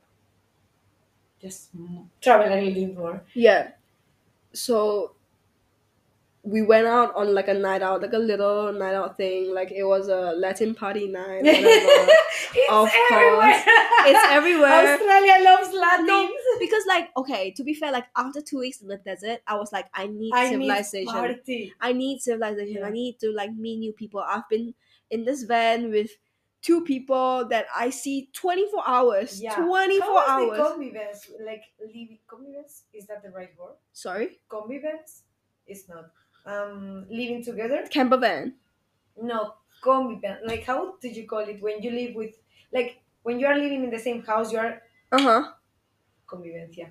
just 1.41 1.69
travel 2.21 2.47
a 2.47 2.55
little 2.55 2.73
bit 2.73 2.97
more. 2.97 3.21
yeah. 3.33 3.71
So 4.53 5.13
we 6.45 6.61
went 6.61 6.85
out 6.85 7.15
on 7.15 7.33
like 7.33 7.47
a 7.47 7.53
night 7.53 7.81
out, 7.81 8.01
like 8.01 8.13
a 8.13 8.17
little 8.19 8.71
night 8.71 8.93
out 8.93 9.17
thing. 9.17 9.53
Like 9.53 9.71
it 9.71 9.83
was 9.83 10.07
a 10.07 10.33
Latin 10.37 10.75
party 10.75 11.07
night. 11.07 11.43
It's 12.57 12.71
Of 12.71 12.87
everywhere. 13.11 13.41
course. 13.41 13.63
it's 14.07 14.25
everywhere. 14.31 14.93
Australia 14.93 15.43
loves 15.43 15.73
Latin. 15.73 16.05
No, 16.05 16.29
because 16.59 16.83
like 16.87 17.09
okay, 17.17 17.51
to 17.51 17.63
be 17.63 17.73
fair, 17.73 17.91
like 17.91 18.05
after 18.15 18.41
two 18.41 18.59
weeks 18.59 18.81
in 18.81 18.87
the 18.87 18.97
desert, 18.97 19.39
I 19.47 19.55
was 19.55 19.73
like, 19.73 19.87
I 19.93 20.07
need 20.07 20.31
I 20.33 20.43
need 20.55 20.67
civilization. 20.69 21.13
party. 21.13 21.73
I 21.81 21.91
need 21.93 22.21
civilization. 22.21 22.77
Yeah. 22.79 22.87
I 22.87 22.91
need 22.91 23.19
to 23.19 23.31
like 23.31 23.53
meet 23.53 23.79
new 23.79 23.93
people. 23.93 24.21
I've 24.21 24.47
been 24.49 24.73
in 25.09 25.25
this 25.25 25.43
van 25.43 25.91
with 25.91 26.11
two 26.61 26.83
people 26.83 27.45
that 27.49 27.65
I 27.75 27.89
see 27.89 28.29
24 28.33 28.83
hours. 28.87 29.41
Yeah. 29.41 29.55
24 29.55 29.99
How 30.07 30.49
hours. 30.51 30.71
convivence? 30.71 31.29
Like 31.45 31.63
living 31.81 32.19
convivence? 32.27 32.83
Is 32.93 33.05
that 33.07 33.21
the 33.23 33.31
right 33.31 33.49
word? 33.59 33.75
Sorry? 33.91 34.39
Convivence? 34.49 35.23
It's 35.67 35.89
not. 35.89 36.05
Um, 36.45 37.05
living 37.09 37.43
together? 37.43 37.85
Camper 37.89 38.17
van. 38.17 38.53
No, 39.21 39.53
convivence. 39.81 40.41
Like 40.45 40.63
how 40.63 40.95
did 41.01 41.15
you 41.15 41.25
call 41.27 41.39
it 41.39 41.61
when 41.61 41.81
you 41.81 41.91
live 41.91 42.15
with? 42.15 42.35
Like 42.71 43.01
when 43.23 43.39
you 43.39 43.47
are 43.47 43.57
living 43.57 43.83
in 43.83 43.89
the 43.89 43.99
same 43.99 44.23
house, 44.23 44.51
you 44.51 44.59
are 44.59 44.81
Uh-huh. 45.11 45.51
convivence. 46.27 46.77
Yeah. 46.77 46.89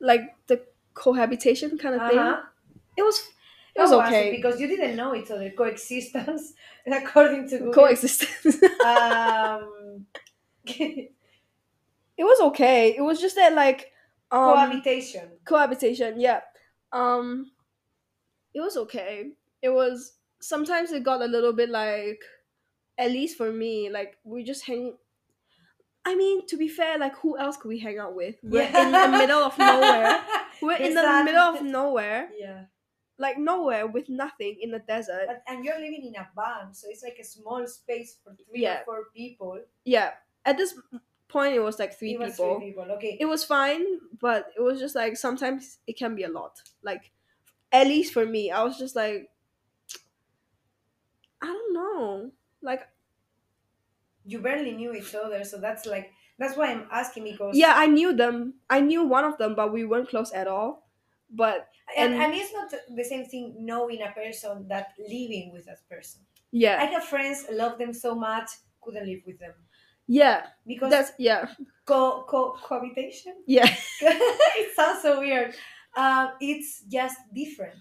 Like 0.00 0.36
the 0.46 0.60
cohabitation 0.92 1.78
kind 1.78 1.94
of 2.00 2.08
thing. 2.10 2.18
Uh-huh. 2.18 2.42
It 2.96 3.02
was 3.02 3.18
it 3.74 3.80
was 3.80 3.90
How 3.90 4.00
it? 4.00 4.06
okay. 4.06 4.30
because 4.36 4.60
you 4.60 4.68
didn't 4.68 4.96
know 4.96 5.14
each 5.14 5.30
other. 5.30 5.50
Coexistence, 5.50 6.52
according 6.86 7.48
to 7.48 7.58
Google. 7.58 7.72
Coexistence. 7.74 8.62
um, 8.84 10.06
it 10.66 11.10
was 12.18 12.40
okay. 12.40 12.94
It 12.96 13.00
was 13.02 13.20
just 13.20 13.36
that 13.36 13.52
like 13.54 13.90
um 14.30 14.52
cohabitation. 14.54 15.28
cohabitation 15.44 16.18
yeah 16.18 16.40
um 16.92 17.50
it 18.54 18.60
was 18.60 18.76
okay 18.76 19.30
it 19.62 19.68
was 19.70 20.14
sometimes 20.40 20.92
it 20.92 21.02
got 21.02 21.22
a 21.22 21.26
little 21.26 21.52
bit 21.52 21.68
like 21.70 22.20
at 22.98 23.10
least 23.10 23.36
for 23.36 23.50
me 23.52 23.90
like 23.90 24.16
we 24.24 24.42
just 24.44 24.64
hang 24.66 24.94
i 26.04 26.14
mean 26.14 26.46
to 26.46 26.56
be 26.56 26.68
fair 26.68 26.98
like 26.98 27.16
who 27.18 27.38
else 27.38 27.56
could 27.56 27.68
we 27.68 27.78
hang 27.78 27.98
out 27.98 28.14
with 28.14 28.36
we're 28.42 28.62
in 28.62 28.92
the 28.92 29.08
middle 29.08 29.42
of 29.42 29.56
nowhere 29.58 30.20
we're 30.62 30.76
in 30.76 30.94
the 30.94 31.22
middle 31.24 31.40
of 31.40 31.62
nowhere 31.62 32.28
Yeah. 32.38 32.64
like 33.18 33.38
nowhere 33.38 33.86
with 33.86 34.08
nothing 34.08 34.58
in 34.60 34.70
the 34.70 34.80
desert 34.80 35.24
But, 35.26 35.42
and 35.48 35.64
you're 35.64 35.78
living 35.78 36.04
in 36.06 36.14
a 36.20 36.28
van, 36.36 36.74
so 36.74 36.88
it's 36.90 37.02
like 37.02 37.16
a 37.20 37.24
small 37.24 37.66
space 37.66 38.18
for 38.22 38.34
three 38.34 38.62
Yeah. 38.62 38.80
or 38.80 38.84
four 38.84 39.04
people. 39.16 39.58
yeah 39.84 40.10
at 40.44 40.56
this 40.58 40.74
point 41.28 41.54
it 41.54 41.60
was 41.60 41.78
like 41.78 41.98
three 41.98 42.12
it 42.14 42.20
was 42.20 42.32
people 42.32 42.58
three 42.58 42.68
people. 42.70 42.86
Okay. 42.92 43.16
it 43.18 43.24
was 43.24 43.42
fine 43.44 43.84
but 44.20 44.50
it 44.56 44.60
was 44.60 44.78
just 44.78 44.94
like 44.94 45.16
sometimes 45.16 45.78
it 45.86 45.96
can 45.96 46.14
be 46.14 46.22
a 46.24 46.28
lot 46.28 46.60
like 46.82 47.10
at 47.74 47.86
least 47.88 48.14
for 48.14 48.26
me 48.26 48.50
i 48.50 48.62
was 48.64 48.78
just 48.78 48.96
like 48.96 49.30
i 51.42 51.46
don't 51.46 51.72
know 51.74 52.30
like 52.62 52.88
you 54.24 54.40
barely 54.40 54.72
knew 54.72 54.94
each 54.94 55.14
other, 55.14 55.44
so 55.44 55.58
that's 55.58 55.86
like 55.86 56.10
that's 56.38 56.56
why 56.56 56.70
I'm 56.72 56.88
asking 56.90 57.24
because 57.24 57.56
yeah 57.56 57.74
i 57.76 57.86
knew 57.86 58.12
them 58.12 58.54
i 58.68 58.80
knew 58.80 59.04
one 59.04 59.24
of 59.24 59.38
them 59.38 59.54
but 59.54 59.72
we 59.72 59.84
weren't 59.84 60.08
close 60.08 60.32
at 60.32 60.48
all 60.48 60.88
but 61.30 61.68
and, 61.96 62.12
and- 62.14 62.22
and 62.22 62.34
it's 62.34 62.52
not 62.52 62.72
the 62.96 63.04
same 63.04 63.24
thing 63.26 63.54
knowing 63.60 64.02
a 64.02 64.10
person 64.12 64.66
that 64.68 64.88
living 64.98 65.52
with 65.52 65.66
that 65.66 65.78
person. 65.88 66.22
Yeah. 66.50 66.78
I 66.80 66.84
yeah 66.84 66.90
have 66.90 67.04
friends, 67.04 67.44
love 67.52 67.78
them 67.78 67.92
so 67.92 68.14
much, 68.14 68.48
couldn't 68.80 69.06
live 69.06 69.20
with 69.26 69.38
them 69.38 69.52
yeah 70.06 70.46
because 70.66 70.90
that's 70.90 71.12
yeah 71.18 71.48
co 71.86 72.24
co 72.28 72.52
cohabitation. 72.62 73.36
yeah 73.46 73.66
it 74.00 74.74
sounds 74.74 75.02
so 75.02 75.20
weird. 75.20 75.54
Um, 75.96 76.32
it's 76.40 76.82
just 76.90 77.18
different. 77.34 77.78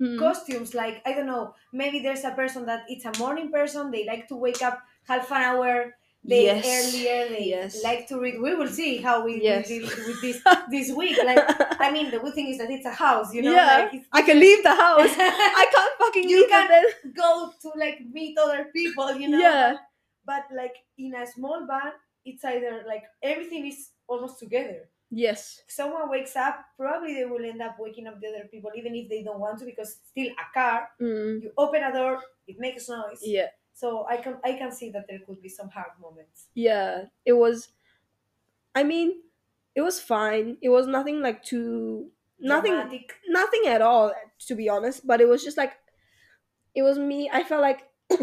Mm. 0.00 0.18
costumes 0.18 0.74
like 0.74 1.00
i 1.06 1.12
don't 1.14 1.26
know 1.30 1.54
maybe 1.72 2.00
there's 2.00 2.24
a 2.24 2.32
person 2.32 2.66
that 2.66 2.82
it's 2.88 3.04
a 3.04 3.12
morning 3.22 3.52
person 3.52 3.92
they 3.92 4.04
like 4.04 4.26
to 4.26 4.34
wake 4.34 4.60
up 4.60 4.82
half 5.06 5.30
an 5.30 5.42
hour 5.42 5.94
they 6.24 6.46
Yes. 6.46 6.64
earlier 6.66 7.28
they 7.28 7.44
Yes. 7.54 7.84
like 7.84 8.08
to 8.08 8.18
read 8.18 8.40
we 8.40 8.56
will 8.56 8.66
see 8.80 8.96
how 8.98 9.22
we, 9.24 9.40
Yes. 9.40 9.68
deal 9.68 9.84
with 9.86 10.20
this 10.20 10.38
this 10.74 10.90
week 11.00 11.16
like 11.24 11.38
i 11.86 11.92
mean 11.92 12.10
the 12.10 12.18
good 12.18 12.34
thing 12.34 12.48
is 12.48 12.58
that 12.58 12.70
it's 12.70 12.86
a 12.86 12.90
house 13.06 13.32
you 13.32 13.42
know 13.46 13.54
Yeah. 13.54 13.76
like 13.78 13.94
it's 13.94 14.08
i 14.12 14.22
can 14.22 14.40
leave 14.40 14.60
the 14.64 14.74
house 14.74 15.14
i 15.62 15.64
can't 15.74 15.94
fucking 16.02 16.26
You 16.28 16.46
can- 16.50 16.68
go 17.14 17.52
to 17.62 17.68
like 17.78 17.98
meet 18.18 18.34
other 18.38 18.62
people 18.74 19.14
you 19.14 19.28
know 19.28 19.38
Yeah. 19.38 19.76
but 20.26 20.44
like 20.60 20.74
in 20.98 21.14
a 21.14 21.24
small 21.26 21.64
van 21.70 21.92
it's 22.24 22.42
either 22.44 22.82
like 22.92 23.04
everything 23.22 23.66
is 23.70 23.90
almost 24.08 24.40
together 24.40 24.88
yes. 25.12 25.60
If 25.66 25.72
someone 25.72 26.08
wakes 26.10 26.34
up 26.36 26.56
probably 26.76 27.14
they 27.14 27.24
will 27.26 27.44
end 27.44 27.60
up 27.62 27.76
waking 27.78 28.06
up 28.08 28.20
the 28.20 28.28
other 28.28 28.48
people 28.50 28.70
even 28.74 28.94
if 28.94 29.08
they 29.08 29.22
don't 29.22 29.38
want 29.38 29.58
to 29.60 29.64
because 29.66 29.90
it's 30.00 30.08
still 30.10 30.28
a 30.32 30.46
car. 30.58 30.88
Mm. 31.00 31.42
you 31.42 31.52
open 31.56 31.82
a 31.84 31.92
door 31.92 32.20
it 32.48 32.56
makes 32.58 32.88
noise. 32.88 33.20
Yeah. 33.22 33.48
So 33.74 34.06
i 34.08 34.16
can 34.16 34.36
i 34.44 34.52
can 34.54 34.72
see 34.72 34.90
that 34.90 35.06
there 35.08 35.20
could 35.26 35.40
be 35.42 35.48
some 35.48 35.68
hard 35.68 35.92
moments. 36.00 36.48
Yeah 36.54 37.04
it 37.24 37.32
was 37.34 37.68
i 38.74 38.82
mean 38.82 39.20
it 39.74 39.80
was 39.80 40.00
fine. 40.00 40.58
It 40.60 40.68
was 40.68 40.86
nothing 40.86 41.22
like 41.22 41.42
too 41.42 42.10
nothing 42.38 42.72
Dramatic. 42.72 43.14
nothing 43.28 43.62
at 43.66 43.80
all 43.80 44.12
to 44.48 44.54
be 44.54 44.68
honest 44.68 45.06
but 45.06 45.20
it 45.20 45.28
was 45.28 45.42
just 45.44 45.56
like 45.56 45.72
it 46.74 46.82
was 46.82 46.98
me. 46.98 47.30
I 47.32 47.42
felt 47.44 47.60
like 47.60 47.84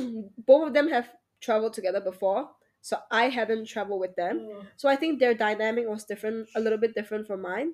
both 0.46 0.68
of 0.68 0.74
them 0.74 0.90
have 0.90 1.10
traveled 1.40 1.74
together 1.74 2.02
before 2.02 2.50
so 2.82 2.98
i 3.12 3.30
hadn't 3.30 3.66
traveled 3.66 4.00
with 4.00 4.16
them. 4.16 4.40
Mm. 4.40 4.66
so 4.78 4.88
i 4.90 4.96
think 4.96 5.20
their 5.20 5.34
dynamic 5.34 5.88
was 5.88 6.04
different 6.06 6.48
a 6.56 6.60
little 6.60 6.78
bit 6.78 6.94
different 6.96 7.28
from 7.28 7.42
mine. 7.42 7.72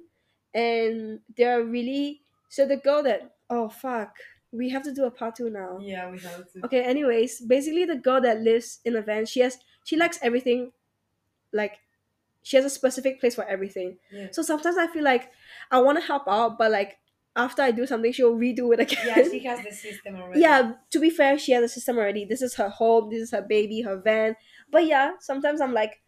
And 0.54 1.20
they're 1.36 1.64
really 1.64 2.22
so 2.50 2.66
the 2.66 2.78
girl 2.78 3.04
that 3.04 3.36
oh 3.50 3.68
fuck 3.70 4.16
we 4.52 4.70
have 4.70 4.84
to 4.84 4.94
do 4.94 5.04
a 5.04 5.12
part 5.12 5.36
two 5.36 5.50
now. 5.50 5.80
Yeah 5.82 6.10
we 6.10 6.18
have 6.20 6.50
to. 6.54 6.66
Okay 6.66 6.82
anyways 6.84 7.42
basically 7.42 7.84
the 7.86 7.98
girl 7.98 8.22
that 8.22 8.40
lives 8.40 8.80
in 8.86 8.96
a 8.96 9.02
van 9.02 9.26
she 9.26 9.42
has 9.42 9.58
she 9.84 9.98
likes 9.98 10.18
everything 10.22 10.72
like 11.52 11.80
she 12.42 12.56
has 12.58 12.66
a 12.66 12.70
specific 12.70 13.20
place 13.20 13.36
for 13.36 13.44
everything. 13.44 13.98
Yeah. 14.12 14.28
so 14.32 14.42
sometimes 14.42 14.78
i 14.78 14.88
feel 14.88 15.04
like 15.04 15.30
i 15.72 15.80
want 15.82 16.00
to 16.00 16.06
help 16.06 16.24
out 16.28 16.58
but 16.58 16.72
like 16.72 17.00
after 17.36 17.62
i 17.62 17.72
do 17.72 17.86
something 17.86 18.14
she'll 18.14 18.36
redo 18.36 18.74
it 18.74 18.80
again. 18.80 19.08
Yeah 19.08 19.24
she 19.30 19.40
has 19.44 19.62
the 19.62 19.72
system 19.72 20.16
already. 20.22 20.40
Yeah 20.40 20.74
to 20.92 21.00
be 21.02 21.10
fair 21.10 21.38
she 21.38 21.52
has 21.52 21.64
a 21.64 21.68
system 21.70 21.98
already. 21.98 22.24
This 22.24 22.42
is 22.42 22.56
her 22.56 22.70
home 22.70 23.10
this 23.10 23.22
is 23.22 23.32
her 23.32 23.42
baby 23.42 23.82
her 23.82 23.98
van 23.98 24.38
but 24.72 24.86
yeah 24.86 25.14
sometimes 25.20 25.62
i'm 25.62 25.74
like 25.74 26.02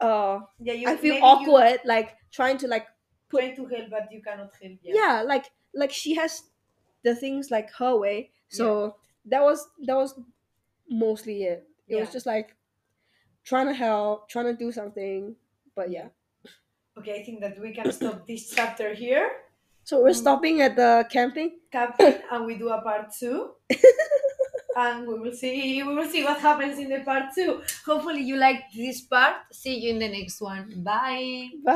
uh 0.00 0.40
yeah 0.58 0.72
you, 0.72 0.88
i 0.88 0.96
feel 0.96 1.18
awkward 1.22 1.80
like 1.84 2.16
trying 2.30 2.58
to 2.58 2.66
like 2.68 2.86
you 3.32 3.38
trying 3.38 3.56
to 3.56 3.66
help 3.66 3.90
but 3.90 4.12
you 4.12 4.22
cannot 4.22 4.50
help 4.60 4.78
yeah, 4.82 4.94
yeah. 4.94 5.22
like 5.22 5.50
like 5.74 5.90
she 5.92 6.14
has 6.14 6.44
the 7.04 7.14
things 7.16 7.50
like 7.50 7.70
her 7.72 7.96
way. 7.96 8.30
So 8.48 8.96
that 9.26 9.42
was 9.42 9.68
that 9.86 9.96
was 9.96 10.18
mostly 10.88 11.44
it. 11.44 11.68
It 11.88 11.96
was 11.96 12.12
just 12.12 12.26
like 12.26 12.56
trying 13.44 13.66
to 13.66 13.74
help 13.74 14.28
trying 14.28 14.46
to 14.46 14.54
do 14.56 14.72
something 14.72 15.36
but 15.74 15.90
yeah. 15.90 16.08
Okay 16.98 17.20
i 17.20 17.24
think 17.24 17.40
that 17.40 17.58
we 17.60 17.72
can 17.72 17.90
stop 17.92 18.26
this 18.26 18.50
chapter 18.50 18.94
here. 18.94 19.30
So 19.84 20.02
we're 20.02 20.10
Mm. 20.10 20.22
stopping 20.24 20.60
at 20.62 20.76
the 20.76 21.06
camping? 21.10 21.60
captain 21.70 22.22
and 22.30 22.46
we 22.46 22.56
do 22.56 22.68
a 22.68 22.80
part 22.82 23.12
two 23.18 23.54
and 24.76 25.06
we 25.06 25.18
will 25.18 25.32
see 25.32 25.82
we 25.82 25.94
will 25.94 26.08
see 26.08 26.24
what 26.24 26.38
happens 26.40 26.78
in 26.78 26.88
the 26.88 27.00
part 27.00 27.34
two. 27.34 27.62
Hopefully 27.84 28.22
you 28.22 28.36
liked 28.36 28.74
this 28.74 29.00
part. 29.02 29.36
See 29.52 29.76
you 29.78 29.90
in 29.90 29.98
the 29.98 30.08
next 30.08 30.40
one. 30.40 30.82
Bye. 30.82 31.50
Bye 31.64 31.72